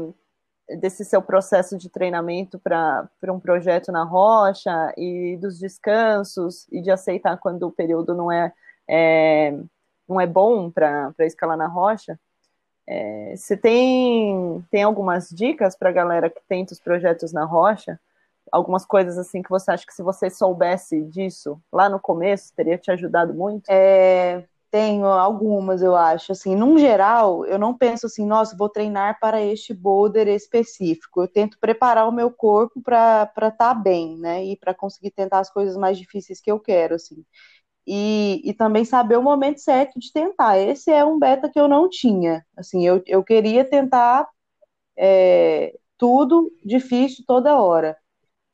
[0.80, 6.90] desse seu processo de treinamento para um projeto na rocha e dos descansos e de
[6.90, 8.52] aceitar quando o período não é,
[8.88, 9.58] é
[10.08, 12.18] não é bom para escalar na rocha,
[12.86, 17.98] é, você tem, tem algumas dicas para a galera que tenta os projetos na rocha?
[18.52, 22.76] Algumas coisas assim que você acha que se você soubesse disso lá no começo, teria
[22.76, 23.68] te ajudado muito?
[23.70, 26.32] É, tenho algumas, eu acho.
[26.32, 31.22] Assim, num geral, eu não penso assim, nossa, vou treinar para este boulder específico.
[31.22, 34.44] Eu tento preparar o meu corpo para estar tá bem, né?
[34.44, 37.24] E para conseguir tentar as coisas mais difíceis que eu quero, assim
[37.86, 40.58] e, e também saber o momento certo de tentar.
[40.58, 42.44] Esse é um beta que eu não tinha.
[42.56, 44.28] Assim, eu, eu queria tentar
[44.96, 47.96] é, tudo difícil toda hora.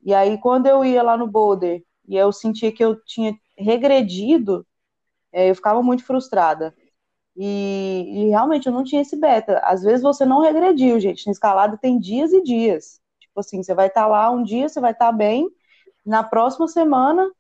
[0.03, 4.67] E aí, quando eu ia lá no Boulder e eu sentia que eu tinha regredido,
[5.33, 6.75] é, eu ficava muito frustrada.
[7.37, 9.59] E, e, realmente eu não tinha esse beta.
[9.61, 11.27] Às vezes você não regrediu, gente.
[11.27, 13.01] Na escalada tem dias e dias.
[13.21, 15.49] Tipo assim, você vai estar tá lá um dia, você vai estar tá bem,
[16.05, 17.31] na próxima semana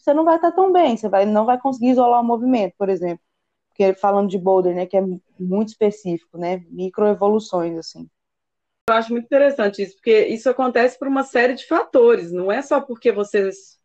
[0.00, 2.74] você não vai estar tá tão bem, você vai, não vai conseguir isolar o movimento,
[2.78, 3.22] por exemplo.
[3.68, 5.02] Porque falando de boulder, né, que é
[5.38, 8.08] muito específico, né, microevoluções assim.
[8.88, 12.60] Eu acho muito interessante isso, porque isso acontece por uma série de fatores, não é
[12.60, 13.78] só porque vocês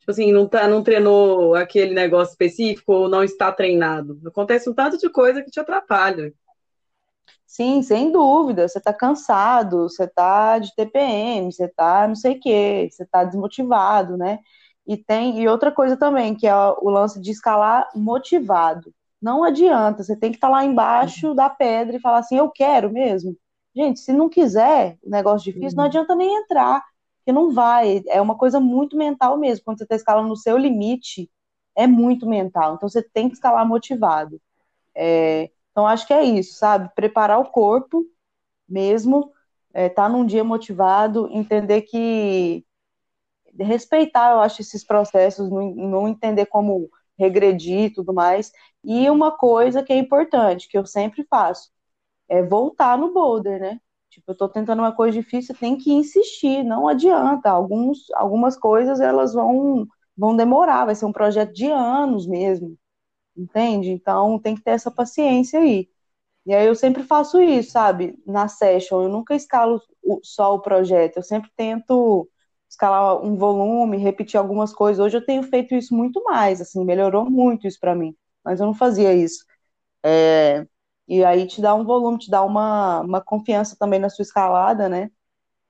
[0.00, 4.20] tipo assim, não, tá, não treinou aquele negócio específico ou não está treinado.
[4.26, 6.32] Acontece um tanto de coisa que te atrapalha.
[7.46, 8.66] Sim, sem dúvida.
[8.66, 13.24] Você está cansado, você está de TPM, você está não sei o quê, você está
[13.24, 14.38] desmotivado, né?
[14.90, 18.92] E tem e outra coisa também, que é o lance de escalar motivado.
[19.22, 22.50] Não adianta, você tem que estar tá lá embaixo da pedra e falar assim, eu
[22.50, 23.36] quero mesmo.
[23.72, 25.76] Gente, se não quiser, o negócio difícil, uhum.
[25.76, 26.82] não adianta nem entrar,
[27.18, 28.02] porque não vai.
[28.08, 29.64] É uma coisa muito mental mesmo.
[29.64, 31.30] Quando você está escalando no seu limite,
[31.76, 32.74] é muito mental.
[32.74, 34.40] Então você tem que escalar motivado.
[34.92, 36.90] É, então, acho que é isso, sabe?
[36.96, 38.04] Preparar o corpo
[38.68, 39.30] mesmo,
[39.72, 42.64] é, tá num dia motivado, entender que.
[43.58, 48.52] Respeitar, eu acho, esses processos, não, entender como regredir e tudo mais.
[48.84, 51.70] E uma coisa que é importante, que eu sempre faço,
[52.28, 53.80] é voltar no boulder, né?
[54.10, 57.50] Tipo, eu tô tentando uma coisa difícil, tem que insistir, não adianta.
[57.50, 59.86] Alguns, algumas coisas elas vão,
[60.16, 62.76] vão demorar, vai ser um projeto de anos mesmo
[63.36, 63.90] entende?
[63.90, 65.88] Então tem que ter essa paciência aí.
[66.46, 68.16] E aí eu sempre faço isso, sabe?
[68.26, 69.80] Na session, eu nunca escalo
[70.22, 72.28] só o projeto, eu sempre tento
[72.70, 75.04] escalar um volume, repetir algumas coisas.
[75.04, 78.66] Hoje eu tenho feito isso muito mais, assim, melhorou muito isso para mim, mas eu
[78.66, 79.44] não fazia isso.
[80.04, 80.66] É...
[81.08, 84.88] E aí te dá um volume, te dá uma, uma confiança também na sua escalada,
[84.88, 85.10] né?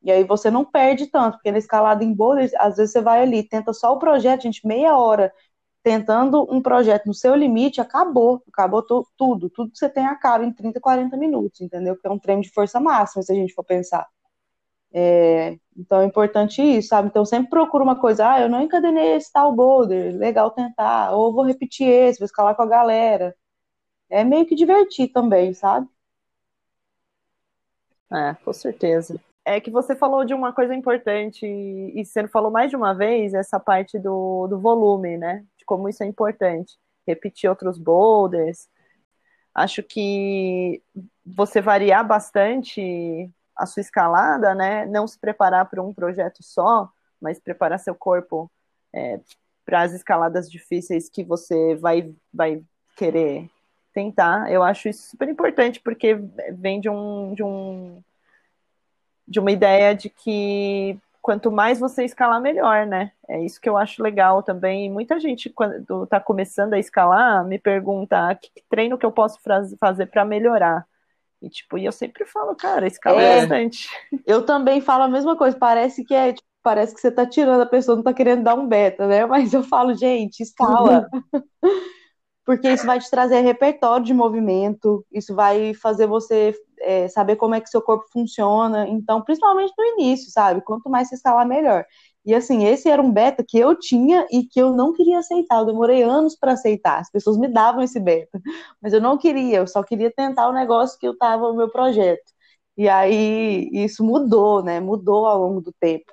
[0.02, 3.22] E aí você não perde tanto, porque na escalada em boulders, às vezes você vai
[3.22, 5.32] ali, tenta só o projeto, gente, meia hora
[5.82, 8.82] tentando um projeto no seu limite, acabou, acabou
[9.16, 11.94] tudo, tudo que você tem acaba em 30, 40 minutos, entendeu?
[11.94, 14.06] Porque é um treino de força máxima, se a gente for pensar.
[14.92, 17.08] É, então é importante isso, sabe?
[17.08, 21.32] Então sempre procuro uma coisa, ah, eu não encadenei esse tal boulder, legal tentar, ou
[21.32, 23.34] vou repetir esse, vou escalar com a galera.
[24.10, 25.88] É meio que divertir também, sabe?
[28.12, 32.70] É, com certeza é que você falou de uma coisa importante, e você falou mais
[32.70, 35.44] de uma vez, essa parte do, do volume, né?
[35.58, 36.78] De como isso é importante.
[37.06, 38.68] Repetir outros boulders.
[39.54, 40.82] Acho que
[41.24, 44.86] você variar bastante a sua escalada, né?
[44.86, 46.88] Não se preparar para um projeto só,
[47.20, 48.50] mas preparar seu corpo
[48.92, 49.20] é,
[49.64, 52.62] para as escaladas difíceis que você vai, vai
[52.96, 53.48] querer
[53.92, 54.50] tentar.
[54.50, 56.14] Eu acho isso super importante, porque
[56.52, 58.02] vem de um, de um
[59.26, 63.12] de uma ideia de que quanto mais você escalar, melhor, né?
[63.28, 64.90] É isso que eu acho legal também.
[64.90, 69.38] Muita gente, quando está começando a escalar, me pergunta ah, que treino que eu posso
[69.78, 70.84] fazer para melhorar.
[71.42, 73.88] E, tipo, e eu sempre falo, cara, escala é, bastante.
[74.26, 77.62] Eu também falo a mesma coisa, parece que é, tipo, parece que você tá tirando
[77.62, 79.24] a pessoa, não tá querendo dar um beta, né?
[79.26, 81.08] Mas eu falo, gente, escala.
[82.44, 87.54] Porque isso vai te trazer repertório de movimento, isso vai fazer você é, saber como
[87.54, 88.88] é que seu corpo funciona.
[88.88, 90.60] Então, principalmente no início, sabe?
[90.62, 91.84] Quanto mais você escalar, melhor.
[92.24, 95.60] E assim, esse era um beta que eu tinha e que eu não queria aceitar.
[95.60, 97.00] Eu demorei anos para aceitar.
[97.00, 98.40] As pessoas me davam esse beta,
[98.80, 99.58] mas eu não queria.
[99.58, 102.22] Eu só queria tentar o negócio que eu estava no meu projeto.
[102.76, 104.80] E aí isso mudou, né?
[104.80, 106.10] Mudou ao longo do tempo.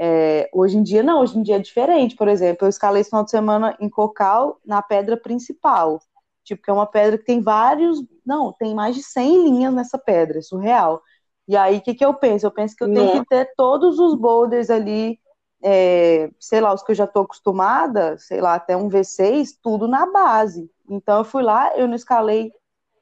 [0.00, 2.14] É, hoje em dia não, hoje em dia é diferente.
[2.14, 6.00] Por exemplo, eu escalei esse final de semana em Cocal na pedra principal.
[6.44, 8.02] Tipo, que é uma pedra que tem vários.
[8.24, 11.02] Não, tem mais de 100 linhas nessa pedra, é surreal.
[11.48, 12.46] E aí, o que, que eu penso?
[12.46, 15.18] Eu penso que eu tenho que ter todos os boulders ali,
[15.62, 19.88] é, sei lá, os que eu já estou acostumada, sei lá, até um V6, tudo
[19.88, 20.70] na base.
[20.88, 22.52] Então, eu fui lá, eu não escalei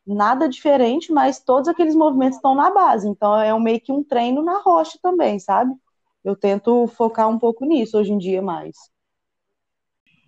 [0.07, 3.09] nada diferente, mas todos aqueles movimentos estão na base.
[3.09, 5.75] Então, é um, meio que um treino na rocha também, sabe?
[6.27, 8.75] Eu tento focar um pouco nisso hoje em dia mais.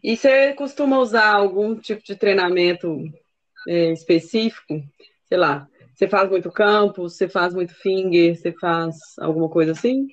[0.01, 3.03] E você costuma usar algum tipo de treinamento
[3.67, 4.81] é, específico?
[5.27, 10.07] Sei lá, você faz muito campo, você faz muito finger, você faz alguma coisa assim?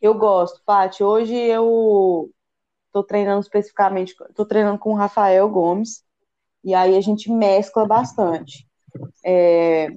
[0.00, 1.04] Eu gosto, Paty.
[1.04, 2.30] Hoje eu
[2.86, 6.02] estou treinando especificamente, estou treinando com o Rafael Gomes,
[6.64, 8.66] e aí a gente mescla bastante.
[9.22, 9.88] É,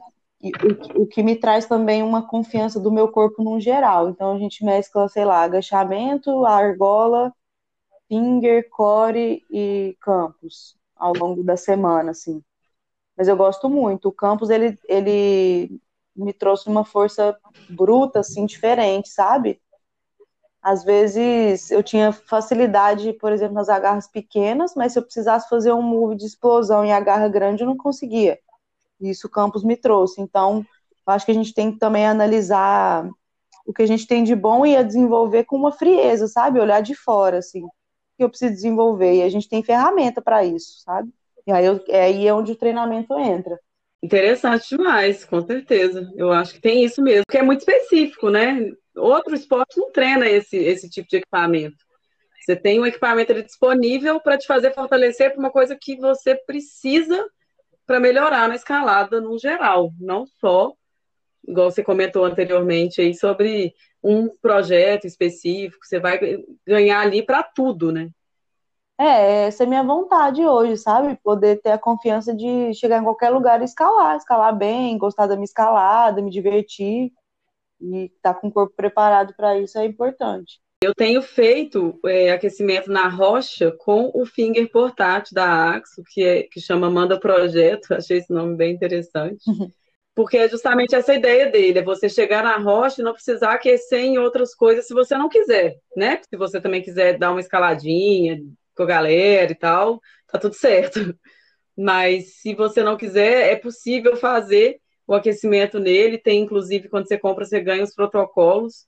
[0.95, 4.09] o, que me traz também uma confiança do meu corpo no geral.
[4.09, 7.33] Então a gente mescla, sei lá, agachamento, argola
[8.07, 12.43] Finger, Core e Campos ao longo da semana, assim.
[13.17, 14.09] Mas eu gosto muito.
[14.09, 15.79] O Campos, ele, ele
[16.15, 17.37] me trouxe uma força
[17.69, 19.61] bruta, assim, diferente, sabe?
[20.61, 25.71] Às vezes eu tinha facilidade, por exemplo, nas agarras pequenas, mas se eu precisasse fazer
[25.71, 28.39] um move de explosão em agarra grande, eu não conseguia.
[28.99, 30.21] Isso o campus me trouxe.
[30.21, 30.65] Então,
[31.05, 33.09] acho que a gente tem que também analisar
[33.65, 36.59] o que a gente tem de bom e a desenvolver com uma frieza, sabe?
[36.59, 37.69] Olhar de fora, assim, o
[38.17, 39.15] que eu preciso desenvolver.
[39.15, 41.09] E a gente tem ferramenta para isso, sabe?
[41.47, 43.59] E aí, eu, é aí é onde o treinamento entra.
[44.01, 46.11] Interessante demais, com certeza.
[46.15, 48.71] Eu acho que tem isso mesmo, que é muito específico, né?
[48.95, 51.77] Outro esporte não treina esse, esse tipo de equipamento.
[52.39, 57.25] Você tem um equipamento disponível para te fazer fortalecer para uma coisa que você precisa
[57.85, 60.73] para melhorar na escalada no geral, não só,
[61.47, 66.19] igual você comentou anteriormente aí, sobre um projeto específico, você vai
[66.65, 68.09] ganhar ali para tudo, né?
[68.97, 71.19] É, essa é minha vontade hoje, sabe?
[71.21, 75.35] Poder ter a confiança de chegar em qualquer lugar e escalar, escalar bem, gostar da
[75.35, 77.11] minha escalada, me divertir
[77.79, 80.61] e estar tá com o corpo preparado para isso é importante.
[80.85, 86.43] Eu tenho feito é, aquecimento na rocha com o finger portátil da Axo, que, é,
[86.43, 89.43] que chama Manda Projeto, achei esse nome bem interessante.
[90.13, 93.99] Porque é justamente essa ideia dele, é você chegar na rocha e não precisar aquecer
[93.99, 96.21] em outras coisas se você não quiser, né?
[96.29, 98.39] Se você também quiser dar uma escaladinha,
[98.75, 101.17] com a galera e tal, tá tudo certo.
[101.75, 106.19] Mas se você não quiser, é possível fazer o aquecimento nele.
[106.19, 108.85] Tem, inclusive, quando você compra, você ganha os protocolos,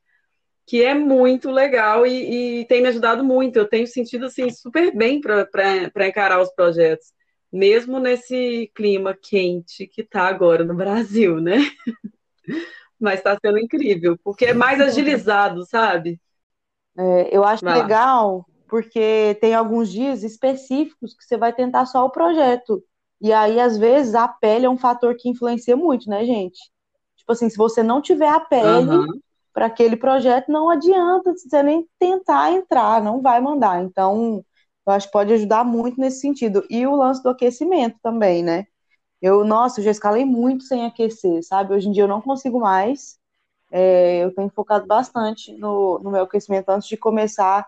[0.67, 3.57] que é muito legal e, e tem me ajudado muito.
[3.57, 7.13] Eu tenho sentido assim super bem para encarar os projetos,
[7.51, 11.55] mesmo nesse clima quente que tá agora no Brasil, né?
[12.99, 16.19] Mas está sendo incrível, porque é mais agilizado, sabe?
[16.97, 22.09] É, eu acho legal porque tem alguns dias específicos que você vai tentar só o
[22.09, 22.83] projeto.
[23.21, 26.59] E aí, às vezes, a pele é um fator que influencia muito, né, gente?
[27.15, 29.21] Tipo assim, se você não tiver a pele uhum.
[29.57, 33.83] Para aquele projeto, não adianta você nem tentar entrar, não vai mandar.
[33.83, 34.45] Então,
[34.85, 36.63] eu acho que pode ajudar muito nesse sentido.
[36.69, 38.67] E o lance do aquecimento também, né?
[39.21, 41.73] Eu, nossa, eu já escalei muito sem aquecer, sabe?
[41.73, 43.17] Hoje em dia eu não consigo mais.
[43.71, 47.65] É, eu tenho focado bastante no, no meu aquecimento antes de começar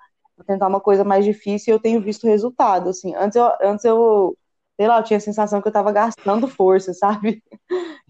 [0.47, 3.13] tentar uma coisa mais difícil e eu tenho visto resultado, assim.
[3.15, 4.37] Antes eu, antes eu
[4.79, 7.43] sei lá, eu tinha a sensação que eu tava gastando força, sabe?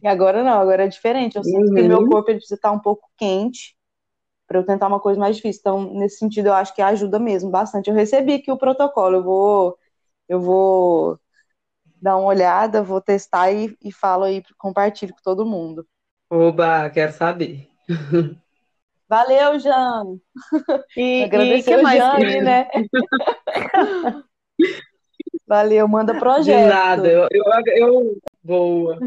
[0.04, 1.36] E agora não, agora é diferente.
[1.36, 1.74] Eu sinto uhum.
[1.74, 3.76] que meu corpo ele precisa estar um pouco quente
[4.48, 5.62] para eu tentar uma coisa mais difícil.
[5.62, 7.90] Então, nesse sentido, eu acho que ajuda mesmo bastante.
[7.90, 9.78] Eu recebi aqui o protocolo, eu vou
[10.28, 11.20] eu vou
[12.00, 15.88] dar uma olhada, vou testar e, e falo aí, compartilho com todo mundo.
[16.30, 17.68] Oba, quero saber.
[19.10, 20.20] Valeu, Jean.
[20.96, 21.98] E, Agradecer e que mais?
[21.98, 22.70] Jane, né?
[25.50, 26.62] Valeu, manda projeto.
[26.62, 27.44] De nada, eu, eu,
[27.76, 29.00] eu boa.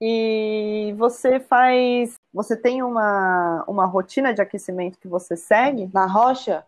[0.00, 2.14] E você faz.
[2.34, 5.88] Você tem uma, uma rotina de aquecimento que você segue?
[5.94, 6.66] Na rocha?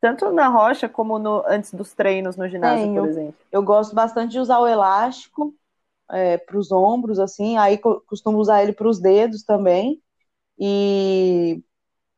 [0.00, 3.02] Tanto na rocha como no, antes dos treinos no ginásio, Tenho.
[3.02, 3.34] por exemplo.
[3.50, 5.52] Eu gosto bastante de usar o elástico
[6.08, 10.00] é, para os ombros, assim, aí costumo usar ele para os dedos também.
[10.56, 11.60] E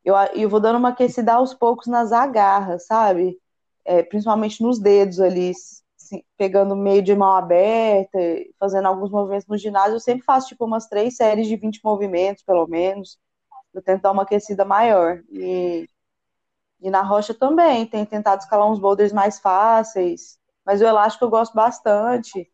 [0.05, 3.39] eu, eu vou dando uma aquecida aos poucos nas agarras, sabe?
[3.83, 5.51] É, principalmente nos dedos ali,
[6.11, 8.19] assim, pegando meio de mão aberta,
[8.59, 9.95] fazendo alguns movimentos no ginásio.
[9.95, 13.17] Eu sempre faço tipo umas três séries de 20 movimentos, pelo menos,
[13.71, 15.21] para tentar uma aquecida maior.
[15.31, 15.87] E,
[16.81, 21.29] e na rocha também, tenho tentado escalar uns boulders mais fáceis, mas o elástico eu
[21.29, 22.47] gosto bastante.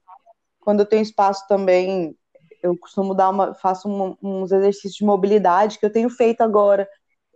[0.59, 2.15] Quando eu tenho espaço também,
[2.61, 6.87] eu costumo dar uma, faço um, uns exercícios de mobilidade que eu tenho feito agora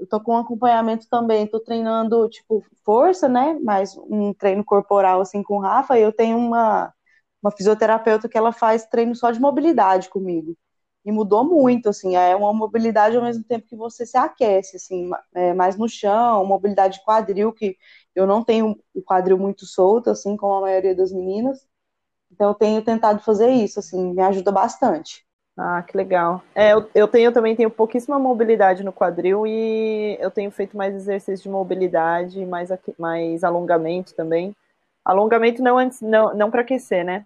[0.02, 3.60] eu tô com acompanhamento também, tô treinando, tipo, força, né?
[3.64, 6.94] Mas um treino corporal, assim, com o Rafa, e eu tenho uma,
[7.42, 10.58] uma fisioterapeuta que ela faz treino só de mobilidade comigo.
[11.06, 15.10] E mudou muito, assim, é uma mobilidade ao mesmo tempo que você se aquece, assim,
[15.36, 17.78] é, mais no chão, mobilidade de quadril, que
[18.16, 21.60] eu não tenho o quadril muito solto, assim, como a maioria das meninas.
[22.32, 25.26] Então, eu tenho tentado fazer isso, assim, me ajuda bastante.
[25.58, 26.44] Ah, que legal.
[26.56, 30.96] É, eu, eu tenho também tenho pouquíssima mobilidade no quadril e eu tenho feito mais
[30.96, 34.56] exercícios de mobilidade, mais, mais alongamento também.
[35.04, 37.26] Alongamento não antes, não, não para aquecer, né?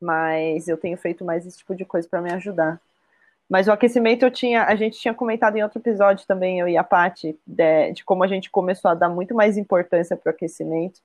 [0.00, 2.80] Mas eu tenho feito mais esse tipo de coisa para me ajudar.
[3.48, 6.76] Mas o aquecimento eu tinha, a gente tinha comentado em outro episódio também, eu e
[6.76, 10.34] a Paty, de, de como a gente começou a dar muito mais importância para o
[10.34, 11.00] aquecimento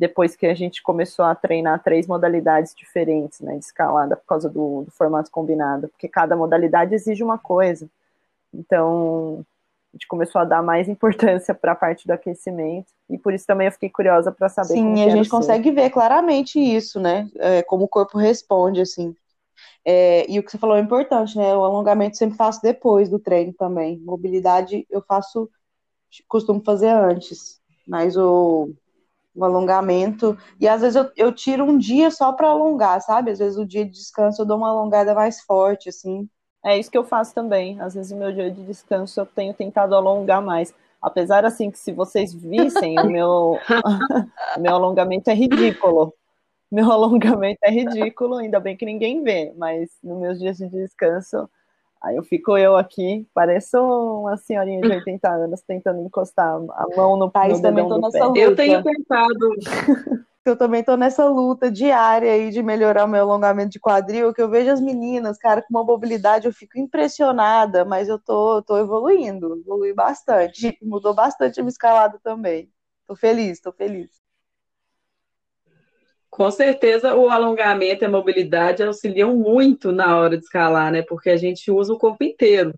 [0.00, 4.48] depois que a gente começou a treinar três modalidades diferentes, né, de escalada, por causa
[4.48, 7.86] do, do formato combinado, porque cada modalidade exige uma coisa.
[8.52, 9.44] Então,
[9.92, 13.46] a gente começou a dar mais importância para a parte do aquecimento, e por isso
[13.46, 17.62] também eu fiquei curiosa para saber Sim, a gente consegue ver claramente isso, né, é,
[17.62, 19.14] como o corpo responde, assim.
[19.84, 23.18] É, e o que você falou é importante, né, o alongamento sempre faço depois do
[23.18, 25.50] treino também, mobilidade eu faço
[26.26, 27.60] costumo fazer antes.
[27.86, 28.70] Mas o,
[29.34, 30.36] o alongamento.
[30.58, 33.30] E às vezes eu, eu tiro um dia só para alongar, sabe?
[33.30, 36.28] Às vezes o dia de descanso eu dou uma alongada mais forte, assim.
[36.64, 37.80] É isso que eu faço também.
[37.80, 40.74] Às vezes o meu dia de descanso eu tenho tentado alongar mais.
[41.00, 43.58] Apesar assim que se vocês vissem o meu,
[44.58, 46.12] meu alongamento é ridículo.
[46.70, 51.48] Meu alongamento é ridículo, ainda bem que ninguém vê, mas nos meus dias de descanso
[52.02, 57.16] Aí eu fico eu aqui, pareço uma senhorinha de 80 anos tentando encostar a mão
[57.16, 58.24] no, Thaís, no dedão do pé.
[58.24, 58.40] Luta.
[58.40, 59.54] Eu tenho tentado.
[60.46, 64.40] eu também tô nessa luta diária aí de melhorar o meu alongamento de quadril, que
[64.40, 68.78] eu vejo as meninas, cara, com uma mobilidade, eu fico impressionada, mas eu tô, tô
[68.78, 72.70] evoluindo, evolui bastante, mudou bastante a minha escalada também.
[73.06, 74.10] Tô feliz, tô feliz.
[76.30, 81.02] Com certeza, o alongamento e a mobilidade auxiliam muito na hora de escalar, né?
[81.02, 82.72] Porque a gente usa o corpo inteiro.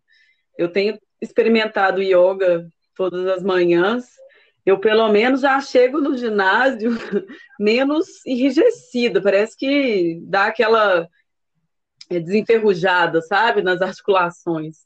[0.56, 4.06] Eu tenho experimentado yoga todas as manhãs.
[4.64, 6.92] Eu, pelo menos, já chego no ginásio
[7.60, 9.20] menos enrijecida.
[9.20, 11.06] Parece que dá aquela
[12.08, 13.60] é, desenferrujada, sabe?
[13.60, 14.78] Nas articulações.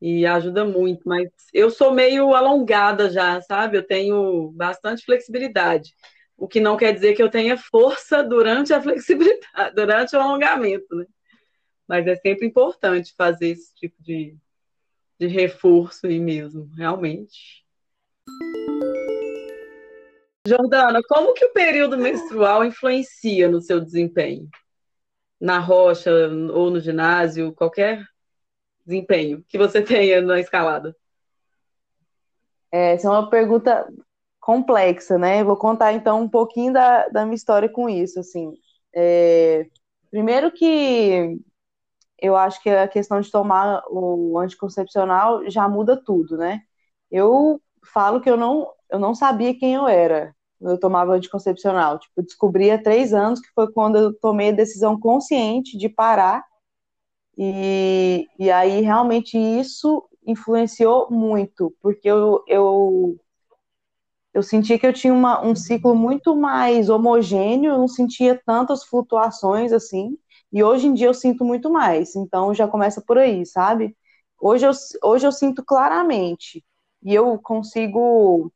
[0.00, 1.08] E ajuda muito.
[1.08, 3.78] Mas eu sou meio alongada já, sabe?
[3.78, 5.94] Eu tenho bastante flexibilidade
[6.38, 9.42] o que não quer dizer que eu tenha força durante a flexibilidade,
[9.74, 11.04] durante o alongamento, né?
[11.86, 14.36] Mas é sempre importante fazer esse tipo de,
[15.18, 17.66] de reforço aí mesmo, realmente.
[20.46, 24.48] Jordana, como que o período menstrual influencia no seu desempenho?
[25.40, 26.10] Na rocha
[26.52, 28.06] ou no ginásio, qualquer
[28.86, 30.94] desempenho que você tenha na escalada?
[32.70, 33.86] É, essa é uma pergunta
[34.48, 35.44] complexa, né?
[35.44, 38.50] Vou contar então um pouquinho da, da minha história com isso, assim.
[38.96, 39.66] É,
[40.10, 41.38] primeiro que
[42.20, 46.62] eu acho que a questão de tomar o anticoncepcional já muda tudo, né?
[47.10, 47.60] Eu
[47.92, 51.98] falo que eu não, eu não sabia quem eu era quando eu tomava anticoncepcional.
[51.98, 56.42] Tipo, descobri há três anos que foi quando eu tomei a decisão consciente de parar.
[57.38, 63.16] E, e aí, realmente, isso influenciou muito, porque eu, eu
[64.34, 68.84] eu sentia que eu tinha uma, um ciclo muito mais homogêneo, eu não sentia tantas
[68.84, 70.16] flutuações assim,
[70.52, 73.96] e hoje em dia eu sinto muito mais, então já começa por aí, sabe?
[74.40, 74.72] Hoje eu,
[75.02, 76.64] hoje eu sinto claramente,
[77.02, 78.52] e eu consigo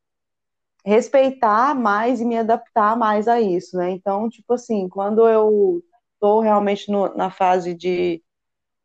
[0.85, 3.91] respeitar mais e me adaptar mais a isso, né?
[3.91, 5.83] Então, tipo assim, quando eu
[6.21, 8.23] tô realmente no, na fase de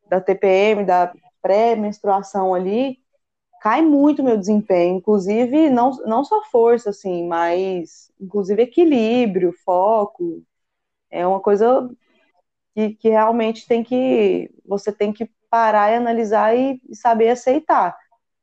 [0.08, 1.12] da TPM, da
[1.42, 2.98] pré-menstruação ali,
[3.60, 10.42] cai muito meu desempenho, inclusive não, não só força, assim, mas inclusive equilíbrio, foco.
[11.10, 11.88] É uma coisa
[12.74, 14.50] que, que realmente tem que.
[14.66, 17.96] Você tem que parar e analisar e, e saber aceitar.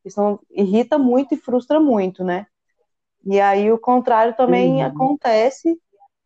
[0.03, 2.45] Isso irrita muito e frustra muito, né?
[3.25, 4.85] E aí o contrário também uhum.
[4.85, 5.75] acontece,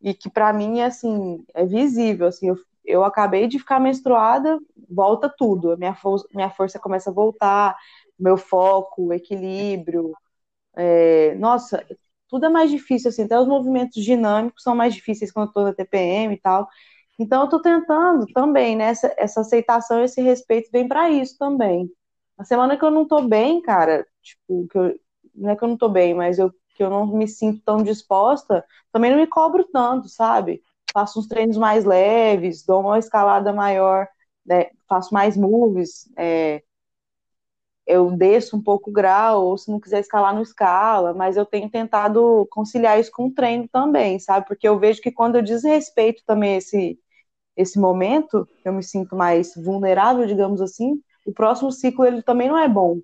[0.02, 4.58] e que para mim é assim, é visível, assim, eu, eu acabei de ficar menstruada,
[4.88, 7.74] volta tudo, a minha, for minha força começa a voltar,
[8.20, 10.12] meu foco, equilíbrio.
[10.76, 11.84] É, nossa,
[12.28, 15.64] tudo é mais difícil, assim, até os movimentos dinâmicos são mais difíceis quando eu estou
[15.64, 16.68] na TPM e tal.
[17.18, 18.86] Então, eu estou tentando também, né?
[18.86, 21.90] Essa, essa aceitação, esse respeito vem para isso também.
[22.38, 24.98] A semana que eu não estou bem, cara, tipo, que eu,
[25.34, 27.82] não é que eu não estou bem, mas eu, que eu não me sinto tão
[27.82, 30.62] disposta, também não me cobro tanto, sabe?
[30.92, 34.08] Faço uns treinos mais leves, dou uma escalada maior,
[34.46, 34.70] né?
[34.88, 36.62] faço mais moves, é,
[37.90, 41.44] eu desço um pouco o grau, ou se não quiser escalar, não escala, mas eu
[41.44, 44.46] tenho tentado conciliar isso com o treino também, sabe?
[44.46, 46.98] Porque eu vejo que quando eu desrespeito também esse,
[47.56, 52.58] esse momento, eu me sinto mais vulnerável, digamos assim, o próximo ciclo ele também não
[52.58, 53.00] é bom.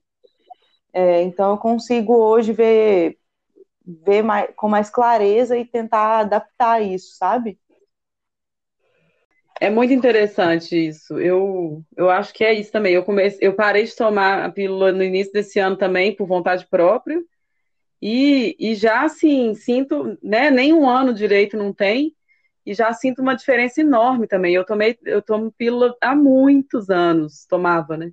[0.92, 3.18] É, então eu consigo hoje ver,
[3.84, 7.58] ver mais, com mais clareza e tentar adaptar isso, sabe?
[9.60, 11.18] É muito interessante isso.
[11.18, 12.94] Eu, eu acho que é isso também.
[12.94, 16.66] Eu comecei, eu parei de tomar a pílula no início desse ano também por vontade
[16.68, 17.22] própria.
[18.00, 22.14] E, e já assim, sinto, né, nem um ano direito não tem,
[22.64, 24.54] e já sinto uma diferença enorme também.
[24.54, 28.12] Eu tomei, eu tomo pílula há muitos anos, tomava, né?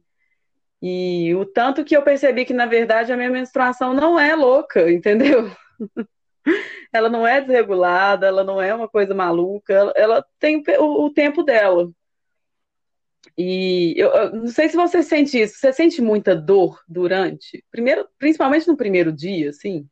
[0.81, 4.89] E o tanto que eu percebi que, na verdade, a minha menstruação não é louca,
[4.91, 5.51] entendeu?
[6.91, 11.09] Ela não é desregulada, ela não é uma coisa maluca, ela, ela tem o, o,
[11.09, 11.89] tempo dela.
[13.37, 15.57] E eu, eu, não sei se você sente isso.
[15.57, 17.63] Você sente muita dor durante?
[17.71, 19.87] Primeiro, principalmente no primeiro dia, assim?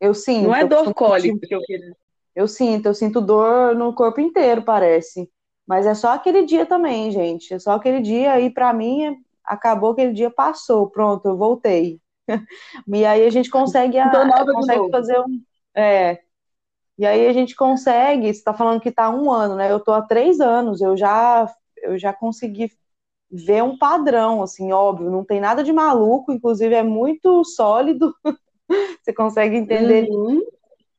[0.00, 0.44] Eu sinto.
[0.44, 1.96] Não é dor cólica que eu queria.
[2.34, 5.30] Eu sinto, eu sinto dor no corpo inteiro, parece.
[5.66, 7.52] Mas é só aquele dia também, gente.
[7.52, 12.00] É só aquele dia aí, para mim, acabou aquele dia, passou, pronto, eu voltei.
[12.88, 14.10] e aí a gente consegue, a,
[14.44, 15.42] consegue fazer um.
[15.74, 16.20] É,
[16.98, 19.70] e aí a gente consegue, você está falando que está um ano, né?
[19.70, 21.52] Eu estou há três anos, eu já,
[21.82, 22.70] eu já consegui
[23.30, 28.14] ver um padrão, assim, óbvio, não tem nada de maluco, inclusive é muito sólido.
[29.02, 30.42] você consegue entender uhum.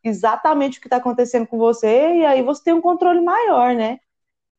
[0.03, 3.99] exatamente o que está acontecendo com você, e aí você tem um controle maior, né?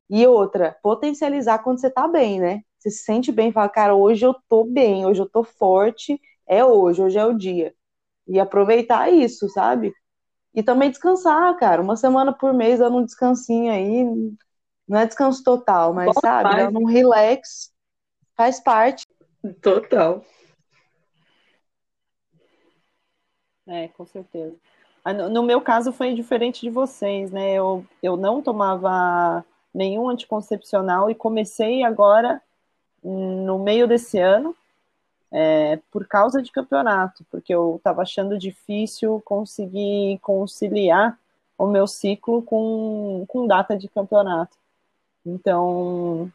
[0.08, 2.62] E outra, potencializar quando você está bem, né?
[2.78, 6.64] Você se sente bem, fala, cara, hoje eu tô bem, hoje eu tô forte, é
[6.64, 7.74] hoje, hoje é o dia.
[8.28, 9.92] E aproveitar isso, sabe?
[10.54, 11.82] E também descansar, cara.
[11.82, 14.04] Uma semana por mês dando um descansinho aí.
[14.86, 16.64] Não é descanso total, mas Bom, sabe, faz.
[16.64, 17.72] dando um relax
[18.36, 19.04] faz parte.
[19.60, 20.24] Total.
[23.66, 24.54] É, com certeza.
[25.04, 27.54] Ah, no meu caso foi diferente de vocês, né?
[27.54, 32.40] Eu, eu não tomava nenhum anticoncepcional e comecei agora
[33.02, 34.56] no meio desse ano
[35.36, 41.18] é, por causa de campeonato, porque eu estava achando difícil conseguir conciliar
[41.58, 44.56] o meu ciclo com, com data de campeonato.
[45.26, 46.30] Então,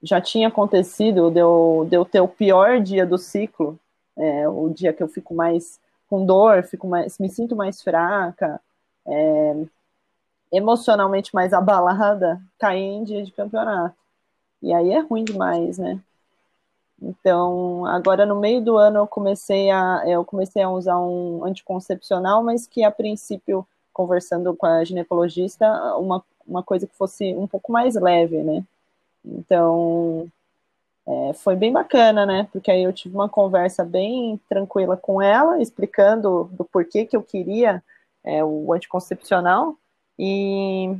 [0.00, 3.76] já tinha acontecido de eu, ter o pior dia do ciclo,
[4.16, 8.60] é, o dia que eu fico mais com dor, fico mais, me sinto mais fraca,
[9.08, 9.56] é,
[10.52, 13.96] emocionalmente mais abalada, cair em dia de campeonato.
[14.62, 16.00] E aí é ruim demais, né?
[17.00, 22.42] Então, agora no meio do ano eu comecei a eu comecei a usar um anticoncepcional,
[22.42, 25.66] mas que a princípio, conversando com a ginecologista,
[25.96, 28.64] uma, uma coisa que fosse um pouco mais leve, né?
[29.24, 30.30] Então,
[31.06, 32.48] é, foi bem bacana, né?
[32.52, 37.22] Porque aí eu tive uma conversa bem tranquila com ela, explicando do porquê que eu
[37.22, 37.82] queria
[38.24, 39.76] é, o anticoncepcional
[40.18, 40.96] e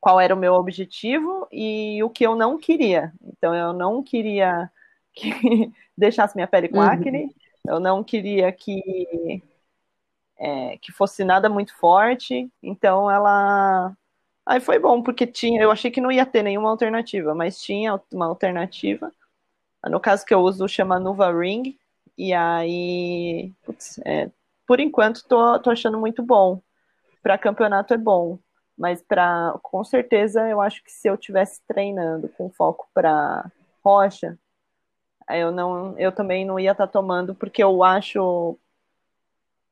[0.00, 3.12] qual era o meu objetivo e o que eu não queria.
[3.22, 4.70] Então, eu não queria
[5.14, 5.30] que
[5.96, 6.84] deixasse minha pele com uhum.
[6.84, 7.34] acne,
[7.66, 9.42] eu não queria que,
[10.38, 13.96] é, que fosse nada muito forte, então ela.
[14.44, 18.00] Aí foi bom, porque tinha, eu achei que não ia ter nenhuma alternativa, mas tinha
[18.12, 19.12] uma alternativa.
[19.84, 21.76] No caso que eu uso, chama Nuva Ring,
[22.18, 24.30] e aí, putz, é,
[24.66, 26.60] por enquanto, tô, tô achando muito bom.
[27.22, 28.38] Para campeonato é bom,
[28.76, 33.50] mas para com certeza eu acho que se eu tivesse treinando com foco para
[33.84, 34.38] rocha,
[35.30, 38.58] eu não, eu também não ia estar tá tomando, porque eu acho,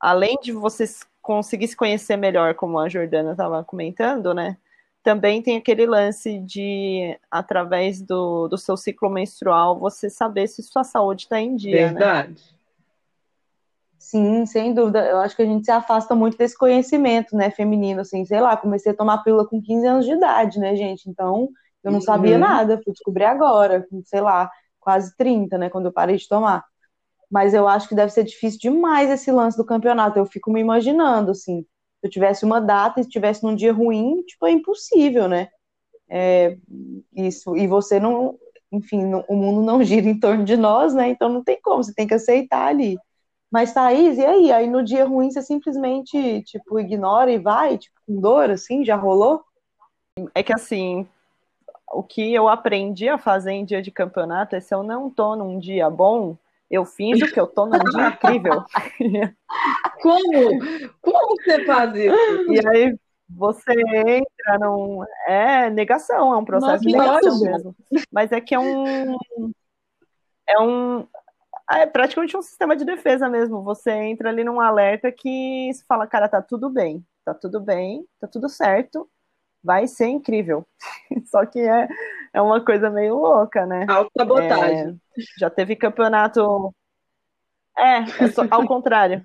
[0.01, 4.57] além de vocês conseguir se conhecer melhor, como a Jordana estava comentando, né?
[5.03, 10.85] Também tem aquele lance de, através do, do seu ciclo menstrual, você saber se sua
[10.85, 11.87] saúde está em dia.
[11.87, 11.87] Né?
[11.89, 12.29] Verdade.
[12.31, 12.61] Né?
[13.99, 15.07] Sim, sem dúvida.
[15.07, 18.57] Eu acho que a gente se afasta muito desse conhecimento, né, feminino, assim, sei lá,
[18.57, 21.09] comecei a tomar pílula com 15 anos de idade, né, gente?
[21.09, 21.49] Então,
[21.85, 22.41] eu não sabia uhum.
[22.41, 24.51] nada, fui descobrir agora, sei lá,
[24.81, 26.65] quase 30, né, quando eu parei de tomar.
[27.31, 30.19] Mas eu acho que deve ser difícil demais esse lance do campeonato.
[30.19, 34.23] Eu fico me imaginando, assim, se eu tivesse uma data e estivesse num dia ruim,
[34.23, 35.49] tipo, é impossível, né?
[36.09, 36.57] É,
[37.15, 38.37] isso, e você não,
[38.73, 41.09] enfim, não, o mundo não gira em torno de nós, né?
[41.09, 42.99] Então não tem como, você tem que aceitar ali.
[43.51, 44.53] Mas, Thaís, e aí?
[44.53, 48.97] Aí no dia ruim você simplesmente, tipo, ignora e vai, tipo, com dor, assim, já
[48.97, 49.43] rolou?
[50.35, 51.07] É que assim,
[51.91, 55.35] o que eu aprendi a fazer em dia de campeonato é se eu não tô
[55.35, 56.37] num dia bom,
[56.71, 58.65] eu finjo que eu tô num dia incrível.
[60.01, 60.59] Como?
[61.03, 62.53] Como você faz isso?
[62.53, 62.97] E aí
[63.29, 63.73] você
[64.07, 65.05] entra num.
[65.27, 67.77] É negação, é um processo Nossa, de negação mesmo.
[68.11, 69.17] Mas é que é um.
[70.49, 71.07] É um.
[71.73, 73.63] É praticamente um sistema de defesa mesmo.
[73.63, 78.05] Você entra ali num alerta que você fala, cara, tá tudo bem, tá tudo bem,
[78.21, 79.09] tá tudo certo
[79.63, 80.67] vai ser incrível.
[81.27, 81.89] Só que é,
[82.33, 83.87] é uma coisa meio louca, né?
[83.89, 85.01] Autossabotagem.
[85.17, 86.75] É, já teve campeonato.
[87.77, 89.25] É, é só, ao contrário.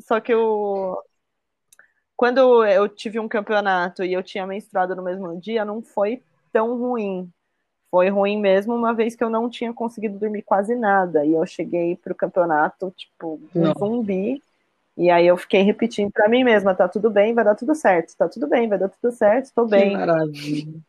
[0.00, 1.02] Só que o.
[2.16, 6.22] Quando eu tive um campeonato e eu tinha menstruado no mesmo dia, não foi
[6.52, 7.30] tão ruim.
[7.90, 11.24] Foi ruim mesmo, uma vez que eu não tinha conseguido dormir quase nada.
[11.24, 14.42] E eu cheguei pro campeonato, tipo, um zumbi
[14.98, 18.16] e aí eu fiquei repetindo para mim mesma, tá tudo bem, vai dar tudo certo,
[18.16, 19.90] tá tudo bem, vai dar tudo certo, estou bem.
[19.90, 20.80] Que maravilha.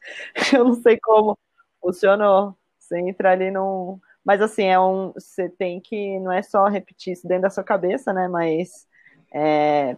[0.56, 1.38] Eu não sei como
[1.78, 2.56] funcionou.
[2.78, 4.00] Você entra ali num.
[4.24, 5.12] Mas assim, é um.
[5.12, 6.18] Você tem que.
[6.20, 8.26] Não é só repetir isso dentro da sua cabeça, né?
[8.26, 8.86] Mas
[9.34, 9.94] é...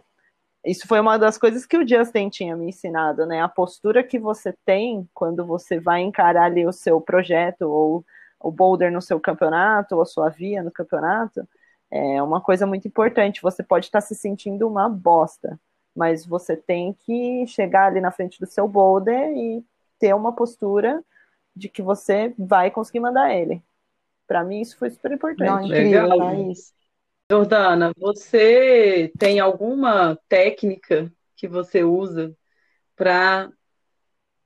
[0.65, 3.41] isso foi uma das coisas que o Justin tinha me ensinado, né?
[3.41, 8.05] A postura que você tem quando você vai encarar ali o seu projeto, ou
[8.37, 11.47] o boulder no seu campeonato, ou a sua via no campeonato
[11.91, 13.41] é uma coisa muito importante.
[13.41, 15.59] Você pode estar se sentindo uma bosta,
[15.95, 19.63] mas você tem que chegar ali na frente do seu boulder e
[19.99, 21.03] ter uma postura
[21.55, 23.61] de que você vai conseguir mandar ele.
[24.25, 25.49] Para mim, isso foi super importante.
[25.49, 26.17] Não, incrível, Legal.
[26.19, 26.73] Thaís.
[27.29, 32.33] Jordana, você tem alguma técnica que você usa
[32.95, 33.51] para,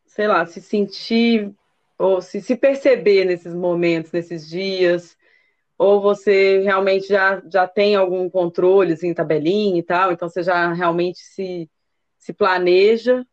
[0.06, 1.54] sei lá, se sentir
[1.98, 5.16] ou se, se perceber nesses momentos, nesses dias?
[5.78, 10.72] Ou você realmente já, já tem algum controle, assim, tabelinha e tal, então você já
[10.74, 11.70] realmente se,
[12.18, 13.26] se planeja?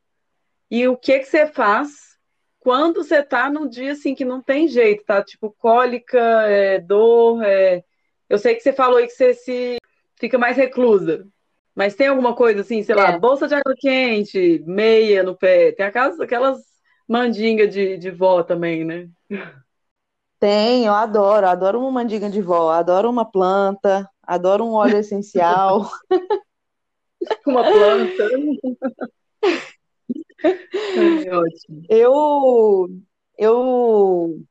[0.70, 2.12] E o que que você faz
[2.58, 5.22] quando você está num dia assim que não tem jeito, tá?
[5.22, 6.18] Tipo, cólica,
[6.48, 7.84] é, dor, é...
[8.28, 9.78] eu sei que você falou aí que você se
[10.18, 11.26] fica mais reclusa.
[11.74, 12.98] Mas tem alguma coisa assim, sei é.
[12.98, 16.58] lá, bolsa de água quente, meia no pé, tem aquelas, aquelas
[17.08, 19.08] mandingas de, de vó também, né?
[20.42, 25.88] Tem, eu adoro, adoro uma mandinga de vó, adoro uma planta, adoro um óleo essencial.
[27.46, 28.28] uma planta.
[30.44, 31.82] É ótimo.
[31.88, 32.88] Eu,
[33.38, 34.42] eu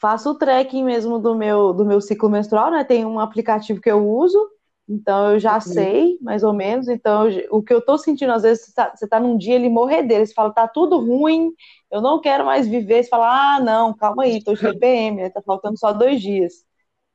[0.00, 2.82] faço o tracking mesmo do meu, do meu ciclo menstrual, né?
[2.82, 4.44] Tem um aplicativo que eu uso,
[4.88, 5.60] então eu já uhum.
[5.60, 6.88] sei, mais ou menos.
[6.88, 9.54] Então, eu, o que eu tô sentindo, às vezes, você tá, você tá num dia
[9.54, 11.50] ele morrer dele, você fala, tá tudo ruim,
[11.90, 13.02] eu não quero mais viver.
[13.02, 15.30] Você fala, ah, não, calma aí, tô de TPM, né?
[15.30, 16.64] tá faltando só dois dias.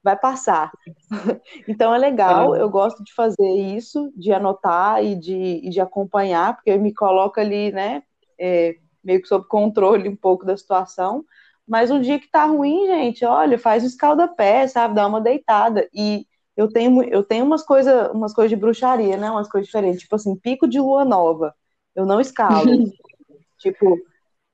[0.03, 0.71] Vai passar.
[1.67, 6.55] então é legal, eu gosto de fazer isso, de anotar e de, e de acompanhar,
[6.55, 8.03] porque me coloca ali, né,
[8.37, 11.25] é, meio que sob controle um pouco da situação.
[11.67, 14.95] Mas um dia que tá ruim, gente, olha, faz um escalda-pé, sabe?
[14.95, 15.87] Dá uma deitada.
[15.93, 19.29] E eu tenho, eu tenho umas coisas umas coisas de bruxaria, né?
[19.29, 20.01] Umas coisas diferentes.
[20.01, 21.53] Tipo assim, pico de lua nova.
[21.95, 22.63] Eu não escalo.
[23.57, 23.99] tipo,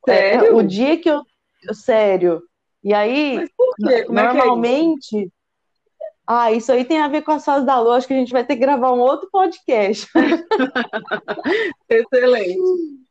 [0.07, 1.23] é, é, o dia que eu.
[1.73, 2.41] Sério.
[2.83, 3.45] E aí,
[4.07, 5.17] normalmente.
[5.17, 5.39] É, é
[6.31, 7.97] ah, isso aí tem a ver com as fases da lua.
[7.97, 10.07] Acho que a gente vai ter que gravar um outro podcast.
[11.89, 13.08] Excelente.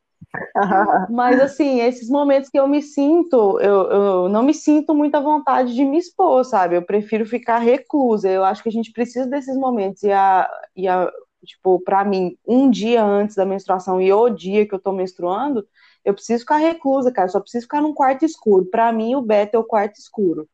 [1.10, 5.74] Mas assim, esses momentos que eu me sinto, eu, eu não me sinto muita vontade
[5.74, 6.76] de me expor, sabe?
[6.76, 8.28] Eu prefiro ficar reclusa.
[8.28, 10.02] Eu acho que a gente precisa desses momentos.
[10.02, 11.10] E a, e a
[11.44, 15.66] tipo, para mim, um dia antes da menstruação e o dia que eu tô menstruando,
[16.04, 17.28] eu preciso ficar reclusa, cara.
[17.28, 18.66] Eu só preciso ficar num quarto escuro.
[18.66, 20.48] Para mim, o beta é o quarto escuro.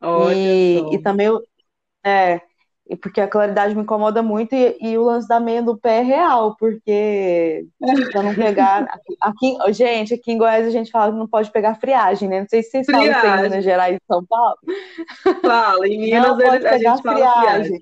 [0.00, 1.28] Olha e, e também,
[2.04, 2.40] é,
[2.96, 6.02] porque a claridade me incomoda muito e, e, o lance da meia do pé é
[6.02, 7.66] real, porque
[8.10, 8.86] pra não pegar.
[9.20, 12.40] Aqui, gente, aqui em Goiás a gente fala que não pode pegar friagem, né?
[12.40, 13.12] Não sei se vocês friagem.
[13.12, 14.56] falam isso em Minas Gerais e São Paulo.
[15.42, 17.80] Fala, em Minas não pode a pegar gente friagem.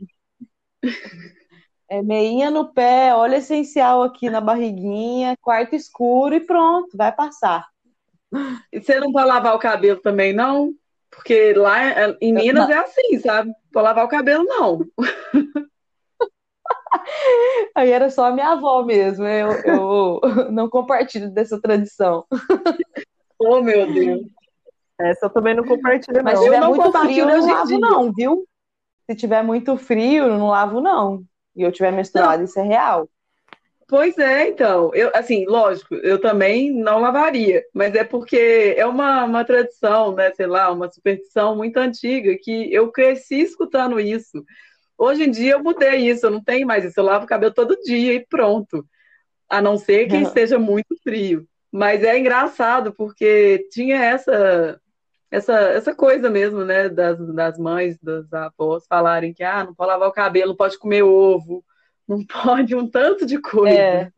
[1.89, 7.67] É meinha no pé, óleo essencial aqui na barriguinha, quarto escuro e pronto, vai passar.
[8.73, 10.75] E você não vai lavar o cabelo também, não?
[11.19, 13.53] Porque lá é, em Minas é assim, sabe?
[13.75, 14.79] Vou lavar o cabelo, não.
[17.75, 19.27] Aí era só a minha avó mesmo.
[19.27, 20.21] Eu, eu
[20.53, 22.25] não compartilho dessa tradição.
[23.41, 24.27] Oh, meu Deus.
[25.01, 28.49] Essa eu também não compartilho, Mas se tiver muito frio, eu não lavo, não, viu?
[29.09, 31.23] Se tiver muito frio, eu não lavo, não.
[31.55, 32.45] E eu tiver menstruado, não.
[32.45, 33.09] isso é real.
[33.89, 39.25] Pois é, então, eu, assim, lógico, eu também não lavaria, mas é porque é uma,
[39.25, 44.45] uma tradição, né, sei lá, uma superstição muito antiga, que eu cresci escutando isso.
[44.99, 47.55] Hoje em dia eu mudei isso, eu não tenho mais isso, eu lavo o cabelo
[47.55, 48.85] todo dia e pronto,
[49.49, 51.49] a não ser que esteja muito frio.
[51.73, 54.79] Mas é engraçado, porque tinha essa
[55.31, 59.91] essa, essa coisa mesmo, né, das, das mães, das avós falarem que, ah, não pode
[59.91, 61.65] lavar o cabelo, não pode comer ovo,
[62.09, 63.77] não pode um tanto de coisa.
[63.77, 64.13] É.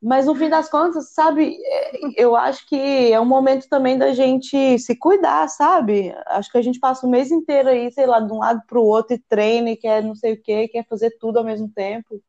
[0.00, 4.12] Mas no fim das contas, sabe, é, eu acho que é um momento também da
[4.12, 6.14] gente se cuidar, sabe?
[6.26, 8.78] Acho que a gente passa o mês inteiro aí, sei lá, de um lado para
[8.78, 11.68] o outro e treina e quer não sei o que, quer fazer tudo ao mesmo
[11.68, 12.22] tempo.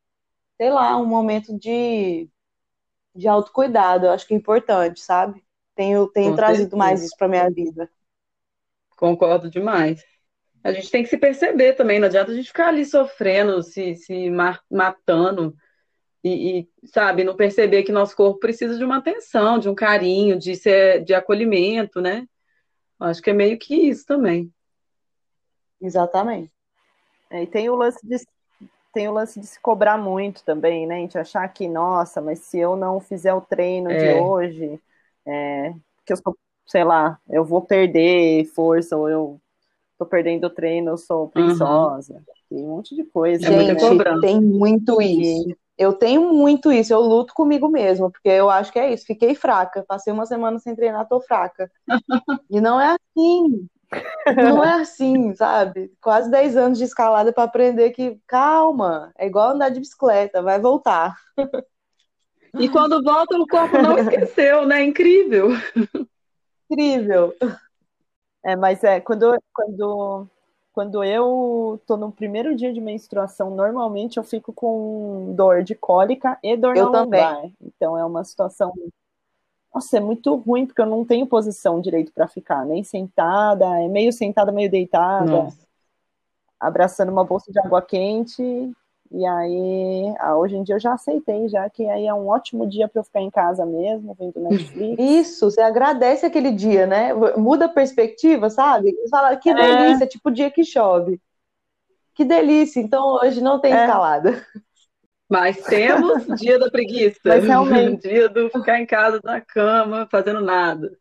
[0.56, 2.28] Sei lá, um momento de,
[3.14, 5.44] de autocuidado, eu acho que é importante, sabe?
[5.76, 6.78] Tenho, tenho trazido certeza.
[6.78, 7.88] mais isso para minha vida.
[8.96, 10.04] Concordo demais
[10.64, 13.96] a gente tem que se perceber também, não adianta a gente ficar ali sofrendo, se,
[13.96, 14.30] se
[14.70, 15.56] matando
[16.24, 20.38] e, e, sabe, não perceber que nosso corpo precisa de uma atenção, de um carinho,
[20.38, 22.28] de, ser, de acolhimento, né?
[23.00, 24.52] Acho que é meio que isso também.
[25.80, 26.52] Exatamente.
[27.30, 28.18] É, e tem o lance de
[28.94, 30.96] tem o lance de se cobrar muito também, né?
[30.96, 33.98] A gente achar que, nossa, mas se eu não fizer o treino é.
[33.98, 34.82] de hoje,
[35.24, 36.36] é, que eu sou,
[36.66, 39.42] sei lá, eu vou perder força, ou eu
[39.98, 42.14] tô perdendo o treino, eu sou preguiçosa.
[42.14, 42.22] Uhum.
[42.50, 43.46] Tem um monte de coisa.
[43.46, 45.56] Gente, tem muito isso.
[45.78, 49.06] Eu tenho muito isso, eu luto comigo mesmo, porque eu acho que é isso.
[49.06, 51.70] Fiquei fraca, passei uma semana sem treinar, tô fraca.
[52.50, 53.68] e não é assim.
[54.36, 55.92] Não é assim, sabe?
[56.02, 60.60] Quase 10 anos de escalada para aprender que, calma, é igual andar de bicicleta, vai
[60.60, 61.16] voltar.
[62.60, 64.84] E quando volta, o corpo não esqueceu, né?
[64.84, 65.52] Incrível.
[66.70, 67.34] Incrível.
[68.48, 70.28] É, mas é quando, quando,
[70.72, 76.40] quando eu tô no primeiro dia de menstruação, normalmente eu fico com dor de cólica
[76.42, 77.44] e dor eu na lombar.
[77.62, 78.74] Então é uma situação
[79.76, 83.90] nossa, é muito ruim porque eu não tenho posição direito para ficar, nem sentada, é
[83.90, 85.68] meio sentada, meio deitada, Nossa.
[86.58, 88.72] abraçando uma bolsa de água quente.
[89.12, 92.68] E aí, ah, hoje em dia eu já aceitei, já que aí é um ótimo
[92.68, 94.96] dia para eu ficar em casa mesmo, vendo Netflix.
[95.00, 97.14] Isso, você agradece aquele dia, né?
[97.36, 98.92] Muda a perspectiva, sabe?
[98.92, 99.54] Você fala, que é.
[99.54, 100.08] delícia, é.
[100.08, 101.22] tipo o dia que chove.
[102.14, 103.82] Que delícia, então hoje não tem é.
[103.82, 104.46] escalada.
[105.30, 107.20] Mas temos dia da preguiça.
[107.24, 108.08] Mas realmente.
[108.08, 110.98] dia do ficar em casa na cama, fazendo nada.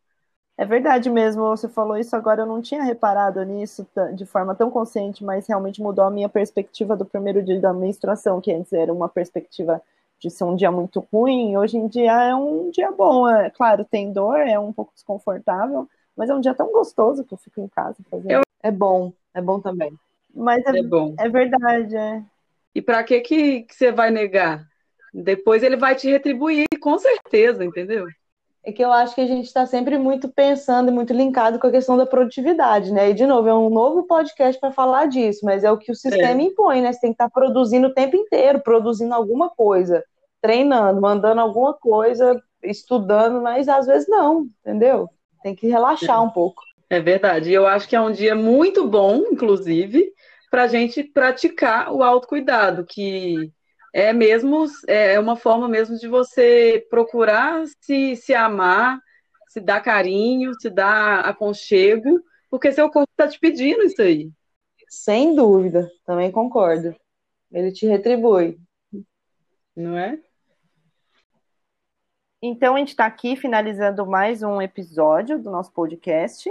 [0.57, 4.71] É verdade mesmo, você falou isso agora, eu não tinha reparado nisso de forma tão
[4.71, 8.91] consciente, mas realmente mudou a minha perspectiva do primeiro dia da menstruação, que antes era
[8.91, 9.79] uma perspectiva
[10.19, 13.29] de ser um dia muito ruim, hoje em dia é um dia bom.
[13.29, 17.35] É, claro, tem dor, é um pouco desconfortável, mas é um dia tão gostoso que
[17.35, 18.31] eu fico em casa fazendo.
[18.31, 18.41] Eu...
[18.63, 19.93] É bom, é bom também.
[20.33, 21.13] Mas é, é bom.
[21.19, 22.23] É verdade, é.
[22.73, 24.67] E para que, que você vai negar?
[25.13, 28.07] Depois ele vai te retribuir, com certeza, entendeu?
[28.67, 31.67] É que eu acho que a gente está sempre muito pensando e muito linkado com
[31.67, 33.09] a questão da produtividade, né?
[33.09, 35.95] E, de novo, é um novo podcast para falar disso, mas é o que o
[35.95, 36.43] sistema é.
[36.43, 36.91] impõe, né?
[36.91, 40.03] Você tem que estar tá produzindo o tempo inteiro, produzindo alguma coisa,
[40.41, 45.07] treinando, mandando alguma coisa, estudando, mas às vezes não, entendeu?
[45.41, 46.19] Tem que relaxar é.
[46.19, 46.61] um pouco.
[46.89, 47.49] É verdade.
[47.49, 50.11] E eu acho que é um dia muito bom, inclusive,
[50.51, 53.49] para a gente praticar o autocuidado, que
[53.93, 58.99] é mesmo é uma forma mesmo de você procurar se, se amar,
[59.47, 64.29] se dar carinho, se dar aconchego, porque seu corpo está te pedindo isso aí.
[64.89, 66.95] Sem dúvida, também concordo.
[67.51, 68.57] Ele te retribui.
[69.75, 70.19] Não é?
[72.41, 76.49] Então, a gente está aqui finalizando mais um episódio do nosso podcast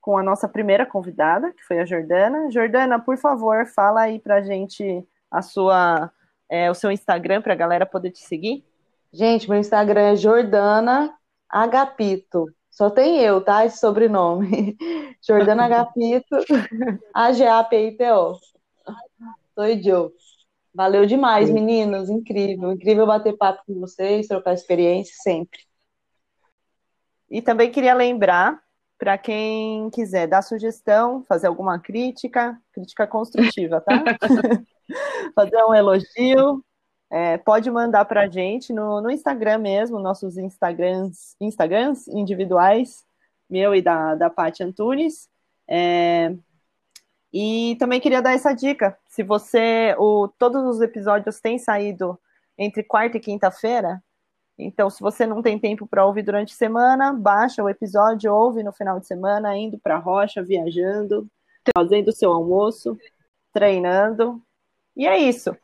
[0.00, 2.50] com a nossa primeira convidada, que foi a Jordana.
[2.50, 6.10] Jordana, por favor, fala aí pra gente a sua,
[6.48, 8.64] é, o seu Instagram para a galera poder te seguir.
[9.12, 11.14] Gente, meu Instagram é Jordana
[11.48, 12.46] Agapito.
[12.70, 13.64] Só tem eu, tá?
[13.64, 14.76] Esse sobrenome.
[15.26, 16.36] Jordana Agapito,
[17.14, 18.38] A-G-A-P-I-T-O.
[19.54, 20.10] Sou Joe.
[20.74, 22.08] Valeu demais, meninos.
[22.08, 22.72] Incrível.
[22.72, 25.58] Incrível bater papo com vocês, trocar experiência sempre.
[27.30, 28.60] E também queria lembrar
[28.96, 34.04] para quem quiser dar sugestão, fazer alguma crítica, crítica construtiva, tá?
[35.34, 36.64] fazer um elogio,
[37.10, 43.04] é, pode mandar para a gente no, no, Instagram mesmo, nossos Instagrams, Instagrams individuais,
[43.48, 45.28] meu e da, da Paty Antunes.
[45.66, 46.34] É,
[47.32, 49.94] e também queria dar essa dica: se você.
[49.98, 52.18] O, todos os episódios têm saído
[52.58, 54.02] entre quarta e quinta-feira,
[54.58, 58.64] então, se você não tem tempo para ouvir durante a semana, baixa o episódio, ouve
[58.64, 61.28] no final de semana, indo para a rocha, viajando,
[61.76, 62.98] fazendo o seu almoço,
[63.52, 64.42] treinando.
[64.98, 65.56] E é isso.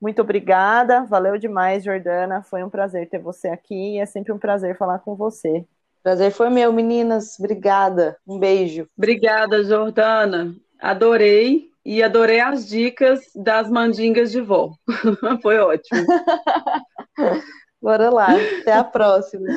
[0.00, 2.42] Muito obrigada, valeu demais, Jordana.
[2.42, 5.66] Foi um prazer ter você aqui e é sempre um prazer falar com você.
[6.02, 7.38] Prazer foi meu, meninas.
[7.38, 8.16] Obrigada.
[8.26, 8.88] Um beijo.
[8.96, 10.54] Obrigada, Jordana.
[10.80, 14.72] Adorei e adorei as dicas das mandingas de vó.
[15.42, 16.06] foi ótimo.
[17.82, 18.28] Bora lá.
[18.60, 19.48] Até a próxima.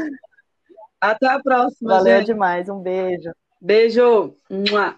[1.00, 1.98] Até a próxima.
[1.98, 2.28] Valeu gente.
[2.28, 2.68] demais.
[2.68, 3.32] Um beijo.
[3.62, 4.36] Beijo.
[4.50, 4.96] Mua.